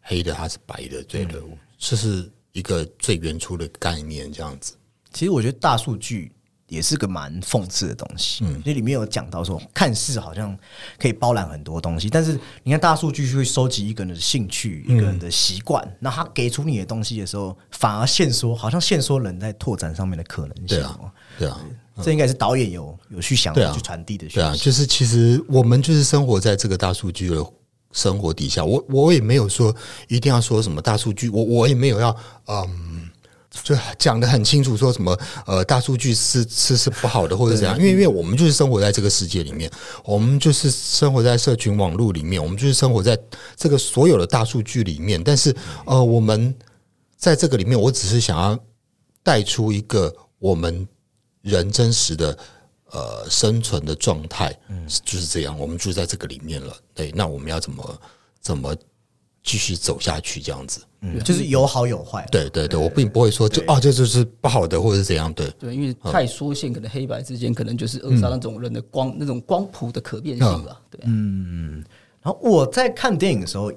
[0.00, 1.40] 黑的，他是白的，对的，
[1.78, 4.32] 这是一个最原初的概念。
[4.32, 4.74] 这样子，
[5.12, 6.32] 其实我觉得大数据。
[6.68, 10.56] 也是个蛮讽刺的东西，嗯，这里面有讲到说，看似好像
[10.98, 20.66] 可以包揽很多东西，但是你看大数据去收集一个人的兴趣、一个人的习惯，那他给出你的东西的时候，反而限缩，好像限缩人在拓展上面的可能性。
[20.66, 20.98] 对啊，
[21.38, 21.58] 对啊，
[22.02, 24.28] 这应该是导演有有去想、去传递的。
[24.28, 27.42] 对啊，就是其实我们就是生活在这个大数据的
[27.92, 29.74] 生活底下，我我也没有说
[30.08, 32.14] 一定要说什么大数据，我我也没有要
[32.46, 32.97] 嗯。
[33.62, 37.76] 就讲的很清楚，说什么呃大数据是是是不好的，或者怎样？
[37.78, 39.70] 因为因为我们就是生活在这个世界里面，
[40.04, 43.18] 我们就是生活在社群网络里面，我们就是生活在
[43.56, 45.22] 这个所有的大数据里面。
[45.22, 45.54] 但是
[45.86, 46.54] 呃，我们
[47.16, 48.58] 在这个里面，我只是想要
[49.22, 50.86] 带出一个我们
[51.42, 52.38] 人真实的
[52.90, 55.58] 呃生存的状态，嗯，就是这样。
[55.58, 58.00] 我们住在这个里面了，对，那我们要怎么
[58.40, 58.74] 怎么？
[59.44, 62.26] 继续走下去，这样子，嗯，就是有好有坏。
[62.30, 65.32] 对对对，我并不会说就啊，这就是不好的，或者是怎样。
[65.32, 70.80] 对对，因为太缩线，可能黑白之间可能就是扼杀那种人的光，那种光谱的可变性吧。
[70.90, 71.84] 对，嗯。
[72.22, 73.72] 然后我在看电影的时候，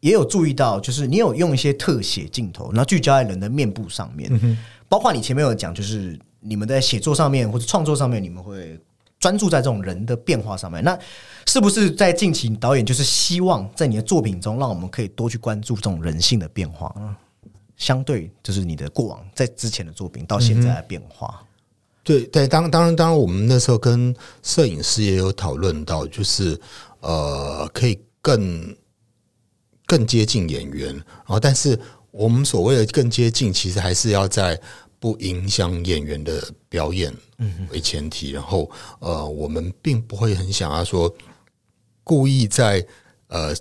[0.00, 4.58] 也有注意到，就是你有用一些特写镜头，然后聚焦在人的面部上面，
[4.88, 8.78] 包括你前面有讲，就是你们在写作上面或者创作上面，你们会。
[9.22, 10.98] 专注在这种人的变化上面，那
[11.46, 16.92] 是不是在近期导演就是希望在你的作品中，让我们可以多去关注这种人性的变化？
[16.96, 17.14] 嗯
[17.74, 21.42] 相对就是你的过往在之前的作品到现在的变化。
[22.04, 26.60] 对对，当当然当然，我们那时候跟摄影师也有讨论到，就是
[27.00, 28.76] 呃，可以更
[29.86, 31.76] 更接近演员，然后但是
[32.12, 34.60] 我们所谓的更接近，其实还是要在。
[35.02, 37.12] 不影响演员的表演
[37.70, 41.12] 为前提，然后呃，我们并不会很想要说
[42.04, 42.86] 故意在
[43.26, 43.52] 呃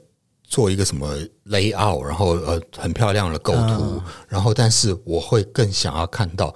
[0.44, 6.54] 做一个什么 layout，然后呃很漂亮的构图，然后但是我会更想要看到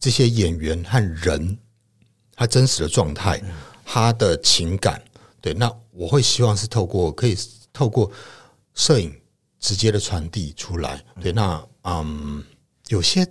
[0.00, 1.56] 这些演员和人
[2.34, 3.40] 他真实的状态，
[3.84, 5.00] 他的情感。
[5.40, 7.36] 对，那我会希望是透过可以
[7.72, 8.10] 透过
[8.74, 9.14] 摄影
[9.60, 11.00] 直接的传递出来。
[11.22, 12.42] 对，那嗯，
[12.88, 13.24] 有些。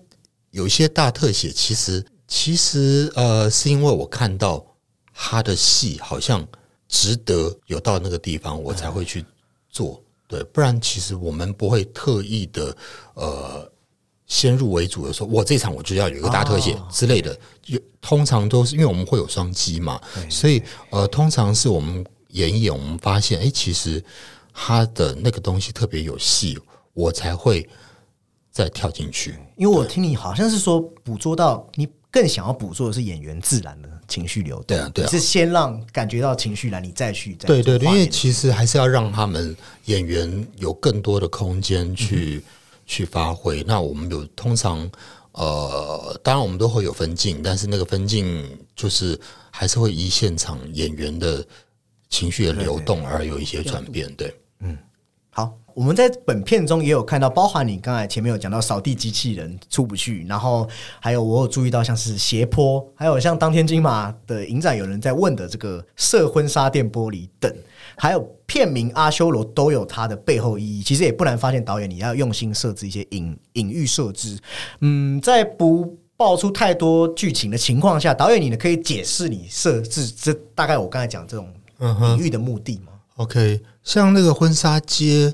[0.53, 4.63] 有一些大特写，其实其实呃，是因为我看到
[5.11, 6.47] 他的戏好像
[6.87, 9.25] 值得有到那个地方，我才会去
[9.67, 9.99] 做。
[10.27, 12.77] 对，不然其实我们不会特意的
[13.15, 13.67] 呃
[14.27, 17.35] 先入为主的说，我这场我就要有一个大特写之类的。
[17.65, 19.99] 有通常都是因为我们会有双击嘛，
[20.29, 20.61] 所以
[20.91, 24.03] 呃，通常是我们演一演，我们发现哎，其实
[24.53, 26.59] 他的那个东西特别有戏，
[26.93, 27.67] 我才会。
[28.53, 42.43] 再跳进去，因为我听你好像是说捕捉到你更想要捕捉的是演员自然的情绪流动，对啊，对啊，是先让感觉到情绪来，你再去，对对对，因为其实还是要让他们演员有更多的空间去
[42.85, 43.63] 去发挥。
[43.63, 44.87] 那我们有通常
[45.31, 51.43] 呃，当然我们都会有分镜，但是那个分镜就是还是会依现场演员的
[52.07, 54.13] 情绪的流动而有一些转变。
[54.15, 54.77] 对，嗯。
[55.31, 60.67] 好，我们在本片中也有看到，包含你刚才前面有讲到扫地机器人出不去，然后
[60.99, 67.51] 还有我有注意到像是斜坡，还有像当天金马的影展有人在问的这个射婚纱店玻璃等，
[67.95, 70.83] 还有片名阿修罗都有它的背后意义。
[70.83, 74.37] 其实也不难发现，导演你要用心设置一些隐隐喻设置。
[74.81, 85.33] 嗯，在不爆出太多剧情的情况下，导演你呢可以解释你设置这大概我刚才讲这种隐喻的目的吗？OK，像那个婚纱街，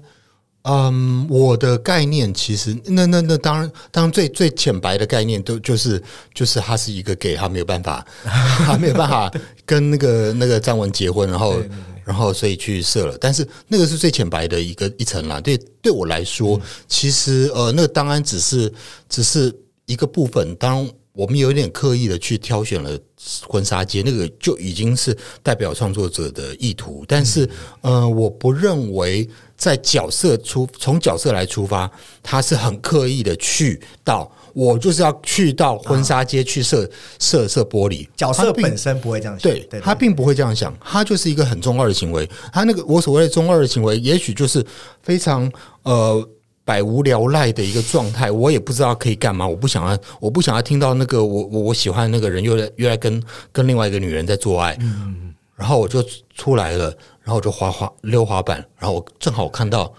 [0.72, 6.02] 嗯，我的概念其实那那那当然，当然最最浅白的概念都就是
[6.34, 9.32] 就是他是一个 gay，他没有办法， 他没有办法
[9.66, 11.60] 跟那个那个张文结婚，然后
[12.06, 15.42] 然后所以去射了，但是那个是最浅白的一个一层啦。
[15.42, 18.72] 对对我来说，其实呃，那个当然只是
[19.10, 19.52] 只是
[19.88, 20.92] 一个部分，当然。
[21.20, 22.98] 我们有点刻意的去挑选了
[23.46, 27.04] 婚纱街，那个就已经是代表创作者的意图。
[27.06, 27.50] 但是，
[27.82, 31.92] 呃，我不认为在角色出从角色来出发，
[32.24, 36.90] 他是很刻意的去到我就是要去到婚纱街去射
[37.20, 38.08] 射射玻璃。
[38.16, 42.26] 角色本身不会这样想，对对，他并不会这样想，他就是一个很中二的行为。
[42.54, 44.66] 他那个我所谓的中二的行为，也许就是
[45.04, 45.52] 非常
[45.84, 46.30] 呃
[46.70, 48.30] 百无聊赖的一个状态。
[48.30, 54.78] 我也不知道可以干嘛，我不想要，我不想要听到那个我我我喜欢的那个人又来又来跟跟另外一个女人在做爱。
[54.80, 56.06] 嗯，然后我就
[56.36, 56.86] 出来了，
[57.24, 59.92] 然后我就滑滑溜滑板，然后我正好看到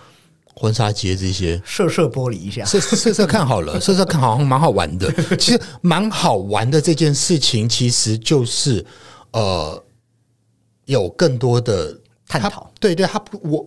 [0.55, 1.61] 婚纱街这些。
[1.65, 5.13] 射射玻璃一下，射射射看好了， 射射看好像蛮好玩的。
[5.37, 8.87] 其实蛮好玩的这件事情，其实就是
[9.33, 9.83] 呃，
[10.85, 11.99] 有更多的
[12.29, 13.67] 探讨对对，他不我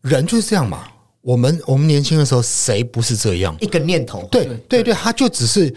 [0.00, 0.88] 人就是这样嘛。
[1.26, 3.56] 我们我们年轻的时候，谁不是这样？
[3.60, 5.74] 一个念头，对对对，他就只是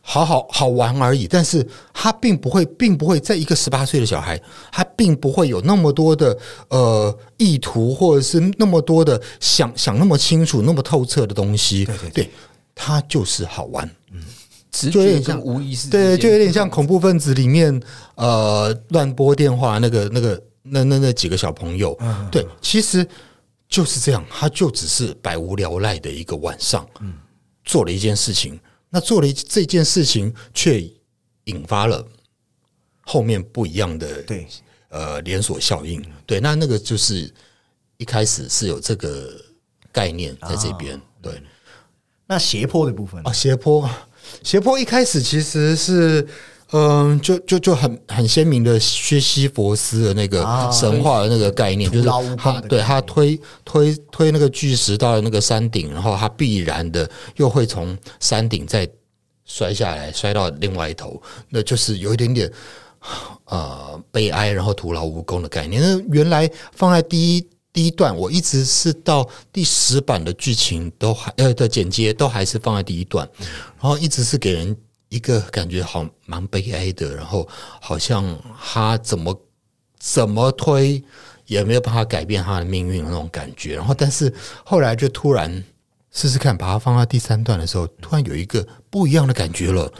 [0.00, 4.40] 好好好玩而已，但是他并不会，并不会在一个十八岁的小孩，
[4.72, 6.34] 他并不会有那么多的
[6.68, 11.86] 呃意图，或者是那么多的想想那么清楚、那么透彻的东西。
[12.14, 12.30] 对
[12.74, 13.86] 他就是好玩。
[14.70, 17.78] 直觉就有点像无意识对，就有点像恐怖分子里面
[18.14, 21.98] 呃乱拨电话那个那个那那那几个小朋友，
[22.30, 23.06] 对，其实
[23.68, 26.88] 就是这样，他就只是百无聊赖的一个晚上，
[27.64, 28.58] 做了一件事情，
[28.90, 30.82] 那做了一这件事情，却
[31.44, 32.06] 引发了
[33.02, 34.46] 后面不一样的对。
[34.88, 37.30] 呃连锁效应，对，那那个就是
[37.98, 39.28] 一开始是有这个
[39.92, 41.42] 概念在这边，对。
[42.26, 43.90] 那斜坡的部分啊，斜坡，
[44.42, 46.26] 斜坡一开始其实是，
[46.72, 58.88] 嗯、就就就很很鲜明的薛西佛斯的那个啊神话的那个概念，就是他对他推推推那个巨石到那个山顶，然后他必然的又会从山顶再
[59.44, 62.50] 摔下来，摔到另外一头，那就是有一点点。
[63.44, 65.80] 呃，悲哀，然后徒劳无功的概念。
[65.80, 73.28] 那原来放在第一第一段，我一直是到第十版的剧情都还呃的剪接都还是放在第一段，
[73.80, 74.76] 然后一直是给人
[75.16, 77.48] 一个感觉好蛮悲哀的，然后
[77.80, 79.42] 好像他怎么
[79.98, 81.02] 怎么推
[81.46, 83.76] 也没有办法改变他的命运的那种感觉。
[83.76, 84.32] 然后，但是
[84.64, 85.64] 后来就突然
[86.12, 89.90] 试试看，把它放到第三段的时候，突然有一个不一样的感觉了。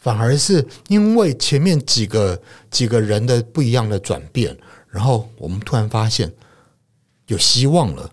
[0.00, 2.40] 反而是因为前面几个
[2.70, 4.56] 几个人的不一样的转变，
[4.88, 6.32] 然后我们突然发现
[7.26, 8.08] 有希望了。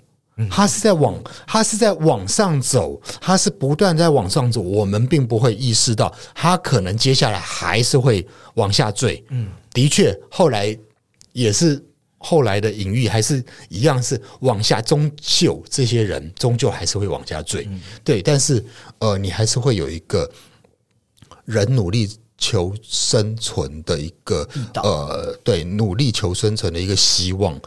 [0.50, 1.18] 他是在往，
[1.48, 4.62] 他是在往上走，他是不断在往上走。
[4.62, 8.26] 我们并不会意识到，他可能接下来还是会
[8.56, 9.24] 往下坠。
[9.30, 10.78] 嗯，的确，后来
[11.32, 11.82] 也是
[12.18, 17.68] 后来的隐喻，还是一样是往下，终究这些人终究还是会往下坠。
[18.04, 18.64] 对，但是
[19.00, 20.30] 呃，你还是会有一个
[21.46, 24.46] 人努力求生存的一个
[24.84, 27.58] 呃，对，努力求生存的一个希望，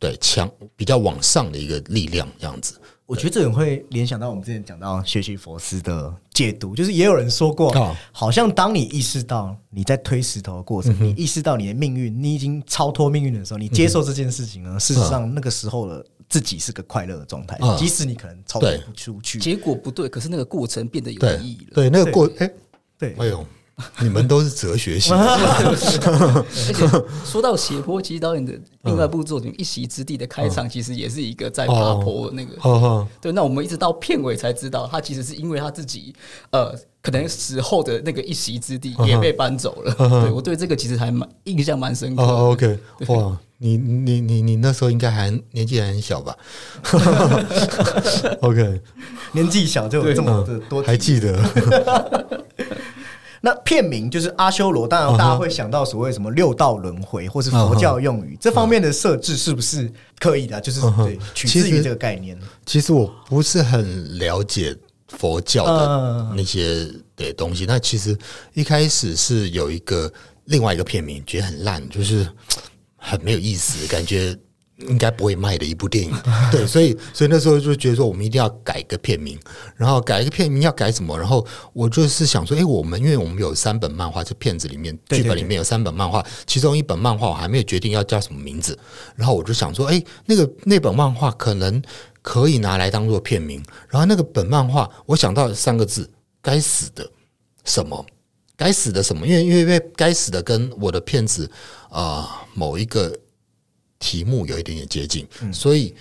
[0.00, 2.74] 对，强比较往上的一个力量，这样子。
[3.04, 19.40] 我觉得这种会联想到我们之前讲到学习佛斯的解读，就是也有人说过哦，好像当你意识到你在推石头的过程，你意识到你的命运，你已经超脱命运的时候，你接受这件事情呢，事实上那个时候的自己是个快乐的状态嗯，即使你可能超脱不出去。
[19.40, 21.74] 结果不对，可是那个过程变得有意义了。
[21.74, 22.50] 对，那个过哎
[22.96, 23.14] 对。
[23.18, 23.44] 哎呦，
[24.00, 25.10] 你们都是哲学系。
[25.10, 25.76] 的， 而
[26.74, 26.86] 且
[27.24, 28.52] 说到斜坡，其实导演的
[28.82, 33.08] 另外一部作品《一席之地》的开场，其实也是一个在爬坡的那个。
[33.20, 36.14] 对，那我们一直到片尾才知道，他其实是因为他自己
[36.50, 39.94] 呃，可能死后的那个一席之地也被搬走了。
[40.22, 42.78] 对我对这个其实还蛮印象蛮深刻，OK，
[43.08, 46.36] 哇，你你你你那时候应该还年纪还很小吧？
[48.40, 48.80] OK，
[49.32, 51.38] 年纪小就有这么的多还记得
[53.40, 60.60] 那片名就是阿修罗，当然大家会想到所谓什么六道轮回，或是佛教用语，这方面的设置是不是刻意的啊？
[60.60, 62.38] 就是对取自于这个概念。
[62.66, 64.76] 其实我不是很了解
[65.08, 66.86] 佛教的那些
[67.16, 67.64] 的东西。
[67.64, 68.16] 那其实
[68.52, 70.12] 一开始是有一个
[70.44, 72.28] 另外一个片名，觉得很烂，就是
[72.96, 74.36] 很没有意思，感觉
[74.88, 76.12] 应该不会卖的一部电影。
[76.50, 79.38] 对，所以所以那时候就觉得说，我们一定要改一个片名，
[79.76, 81.18] 然后改一个片名要改什么？
[81.18, 88.78] 然后我就是想说，哎，我们因为我们有三本漫画，这片子里面剧本里面有三本漫画，其中一本漫画我还没有决定要叫什么名字，
[89.16, 91.82] 然后我就想说，哎，那个那本漫画可能
[92.22, 96.10] 可以拿来当做片名，然后那个本漫画我想到三个字：
[96.40, 97.08] 该死的
[97.64, 98.04] 什么。
[98.56, 99.26] 该死的什么？
[99.26, 101.50] 因为因为因为该死的跟我的片子
[101.88, 103.10] 啊、呃某一个
[104.00, 105.94] 题目有一点点接近，所以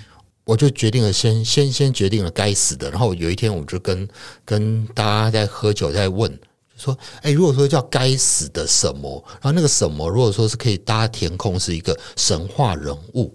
[0.43, 2.89] 我就决定了先先先决定了该死的。
[2.89, 4.07] 然后有一天我就跟
[4.43, 6.31] 跟大家在喝酒在问，
[6.75, 13.31] 就说：哎，如果说叫该死的什么，然后那个什么如果说是可以大家填空是一个神话人物，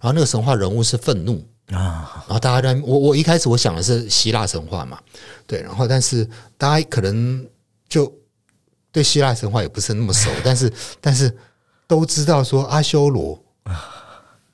[0.00, 1.46] 然后那个神话人物是愤怒。
[1.70, 4.98] 啊，然后大家在我我一开始我想的是希腊神话嘛，
[5.46, 7.46] 对，然后但是大家可能
[7.86, 8.10] 就
[8.90, 11.30] 对希腊神话也不是那么熟，但是但是
[11.86, 13.38] 都知道说阿修罗，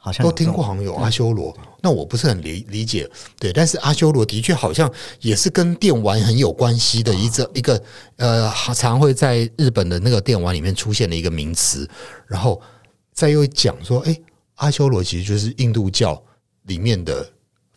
[0.05, 7.83] 好像都听过，好像有阿修罗，那我不是很理理解，对，但是阿修罗的确好像也是跟电玩很有关系的一个一个
[8.17, 11.89] 呃，常会在日本的那个电玩里面出现的一个名词，
[12.27, 12.61] 然后
[13.15, 14.15] 再又讲说，哎，
[14.57, 16.23] 阿修罗其实就是印度教
[16.65, 17.27] 里面的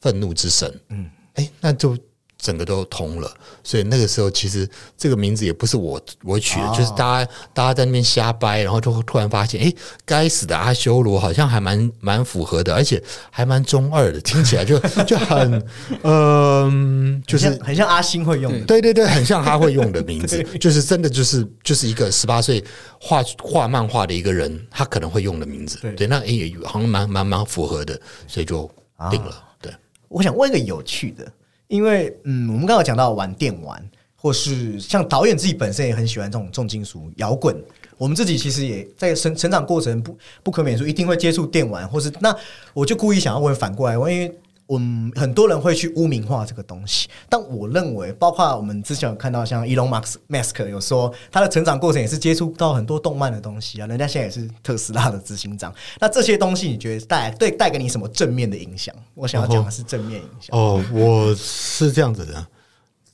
[0.02, 1.98] 愤怒之神，嗯，哎，那就。
[2.38, 3.32] 整个都通了，
[3.64, 9.74] 所以那个时候其实这个名字也不是我我取的，哦就是大家大家在那边瞎掰，然后就会突然发现，哎，
[10.06, 15.68] 该死的阿修罗好像还蛮蛮符合的，而且还蛮中二的，听起来就 就很
[16.04, 18.66] 嗯、就是很像很像阿星会用的。
[18.66, 22.64] 对对对，很像他会用的名字， 就是真的就是就是一个十八岁
[23.00, 25.80] 画画漫画的一个人，他可能会用的名字。
[25.82, 28.70] 对对，那也好像蛮蛮蛮符合的，所以就
[29.10, 29.44] 定了。
[29.62, 29.72] 对，
[30.08, 31.32] 我想问一个有趣的，
[31.68, 33.84] 因为嗯，我们刚刚讲到玩电玩，
[34.16, 37.56] 或是像导演自己本身也很喜欢这种重金属摇滚。
[37.98, 42.36] 我们自己其实也在成成长过程不不可免说一定会接触电玩，或是那
[42.74, 44.38] 我就故意想要问反过来问，因为
[44.70, 49.88] 嗯很多人会去污名化这个东西，但我认为，包括我们之前有看到像 Elon
[50.28, 58.94] Musk 有说他的成长过程也是接触到很多动漫的东西啊，人家现在也是特斯拉的执行长，那这些东西你觉得带对带给你什么正面的影响？
[59.14, 60.58] 我想要讲的是正面影响。
[60.58, 62.48] 哦，我是这样子的，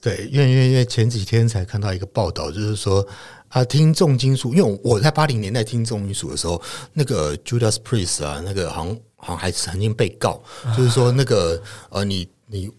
[0.01, 3.05] 对，因为因为因为前几天才看到一个报道，就是说
[3.49, 6.59] 啊，听重金属，因为我在八零年代听重金属的时候，
[6.93, 10.41] 那个 Judas Priest 啊，那个好像好像还曾经被告，
[10.77, 12.69] 就是说那个呃，你你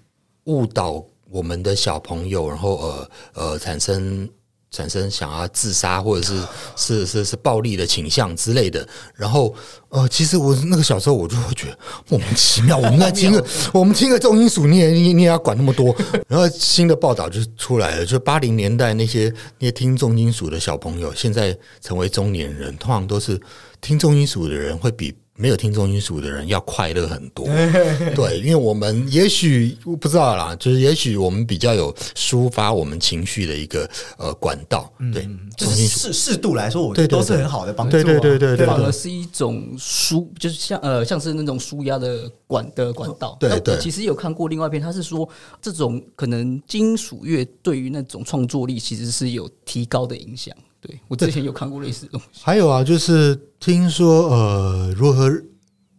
[0.44, 4.28] 误导我们的小朋友，然后呃呃产生。
[4.70, 6.42] 产生想要自杀或者是
[6.74, 8.84] 是是是暴力的倾向之类的，
[9.14, 9.54] 然后
[9.88, 11.78] 呃，其实我那个小时候我就会觉得
[12.08, 15.94] 莫名其妙，我们在听个我们听个重金属，你也你你也要管那么多，
[16.26, 23.40] 然后新的报道就出来了，就八零年代那些那些听重金属的小朋友，现在成为中年人，通常都是
[23.80, 25.14] 听重金属的人会比。
[25.36, 27.46] 没有听重金属的人要快乐很多，
[28.14, 43.36] 对，因为我们也许我不知道啦，就是也许我们比较有抒发我们情绪的一个呃管道，对，就是适适度来说，我觉得都是很好的帮助啊、对对对对对反而是一种舒，就是像呃，像是那种舒压的管的管道。
[43.40, 43.76] 对对。
[43.78, 45.28] 其实有看过另外一篇，他是说
[45.60, 50.54] 这种可能金属乐对于那种创作力其实是有提高的影响。
[50.86, 52.42] 对我之前有看过类似的东西。
[52.42, 55.30] 还有啊，就是听说呃，如何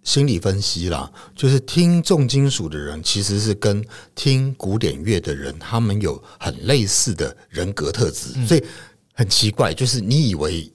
[0.03, 3.83] 心理分析啦，就是听重金属的人其实是跟
[4.13, 8.63] 听古典乐的人，他们有很类似的人格特质，所以
[9.13, 10.71] 很奇怪，就是你以为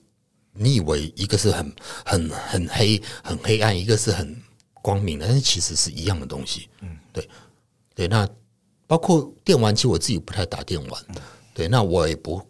[0.53, 4.35] 你以为一个是很很很黑很黑暗，一个是很
[4.81, 6.67] 光明的，但是其实是一样的东西。
[6.81, 7.27] 嗯，对。
[7.93, 8.27] 对，那
[8.87, 11.05] 包括电玩，其实我自己不太打电玩，
[11.53, 12.41] 对，那我也不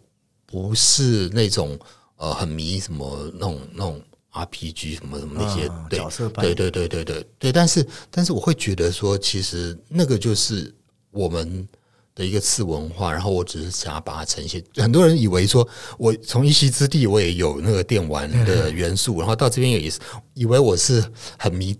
[0.52, 1.78] 不是那种
[2.16, 10.74] 呃很迷什么那种那种 RPG 什么什么那些、对角色对对对对对对，但是但是我会觉得说，其实那个就是
[11.10, 11.66] 我们
[12.14, 14.62] 的一个次文化，然后我只是想要把它呈现。
[14.76, 19.98] 很多人以为说我从一席之地我也有那个电玩的元素，然后到这边也是
[20.34, 21.02] 以为我是
[21.38, 21.74] 很迷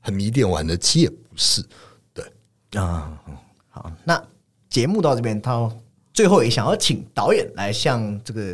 [0.00, 1.64] 很迷电玩的，其实也不是。
[2.12, 2.24] 对，
[2.80, 3.36] 啊，嗯
[3.70, 4.22] 好，那
[4.68, 5.74] 节目到这边，到
[6.18, 8.52] 最后也想要请导演来向这个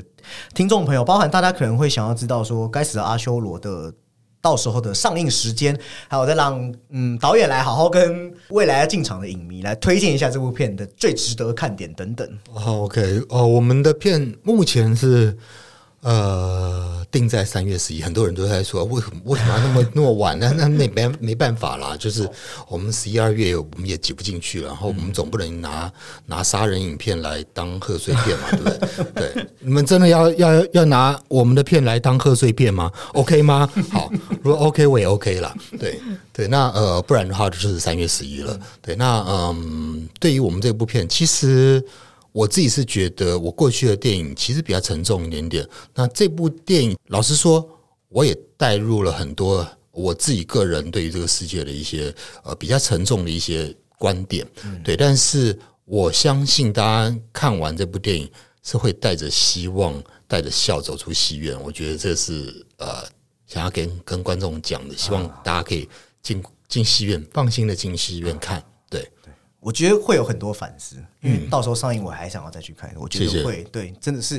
[0.53, 3.91] 听众朋友，包含大家可能会想要知道说，该死的阿修罗的
[4.43, 5.75] 到时候的上映时间，
[6.07, 12.29] 还有再让嗯导演来好好跟未来要进场的影迷来推荐一下这部片的最值得看点等等。
[12.53, 15.35] 哦，OK，哦，我们的片目前是
[16.05, 20.53] 呃定在三月十一，很多人都在说为什么为什么要那么那么晚呢？
[20.55, 22.29] 那那没没办法啦，就是
[22.69, 25.91] 我们十一二月我们也挤不进去，然后我们总不能拿
[26.27, 28.69] 拿杀人影片来当贺岁片嘛，对不
[29.19, 29.33] 对？
[29.35, 33.67] 对，你们真的要要要拿我们的片来当贺岁片吗？OK 吗？
[33.91, 35.55] 好，如果 OK 我也 OK 啦。
[35.81, 35.99] 对
[36.33, 38.59] 对，那呃不然的话就是三月十一了。
[38.83, 41.83] 对，那嗯，对于我们这部片，其实。
[42.35, 45.65] 我自己是觉得，我过去的电影其实比较沉重一点点。
[45.95, 47.65] 那这部电影，老实说，
[48.09, 52.13] 我也带入了很多我自己个人对于这个世界的一些
[52.43, 54.45] 呃比较沉重的一些观点。
[54.83, 58.29] 对，但是我相信大家看完这部电影
[58.65, 61.57] 是会带着希望、带着笑走出戏院。
[61.63, 63.05] 我觉得这是呃
[63.47, 65.89] 想要跟跟观众讲的，希望大家可以
[66.21, 68.61] 进进戏院，放心的进戏院看。
[69.65, 69.69] 对。
[69.69, 72.95] 我觉得会有很多反思，因为到时候上映我还想要再去看。
[72.99, 74.39] 我觉得会对，真的是，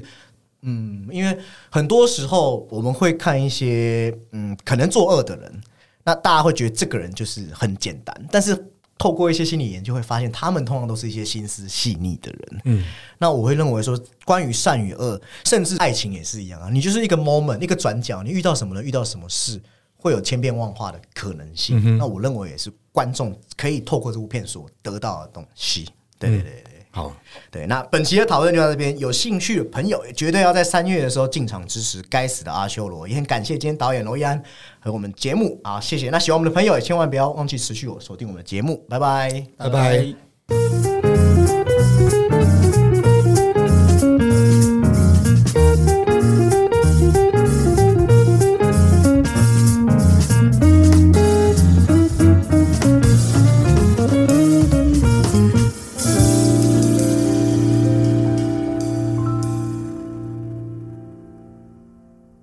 [0.61, 1.35] 嗯，因为
[1.71, 5.61] 很多时候我们会看一些嗯可能作恶的人，
[6.03, 8.55] 那大家会觉得这个人就是很简单，但是
[8.97, 12.61] 透过一些心理研究会发现，他们通常都是一些心思细腻的人。
[12.65, 12.85] 嗯，
[13.17, 19.59] 那我会认为说，关于善与恶，甚至爱情也是一样啊，你就是一个 moment，一个转角，你遇到什么人，遇到什么事。
[20.05, 25.89] 会有千变万化的可能性，那我认为也是观众可以透过这部片所得到的东西。
[26.19, 27.11] 对对对对，好，
[27.49, 27.65] 对。
[27.65, 33.07] 那本期的讨论就到这边，有兴趣的朋友也绝对要在三月的时候进场支持《该死的阿修罗》。
[33.09, 34.39] 也很感谢今天导演罗伊安
[34.79, 36.11] 和我们节目啊，谢谢。
[36.11, 41.04] 那喜欢我们的朋友也千万不要忘记持续我锁定我们的节目，拜拜，拜拜。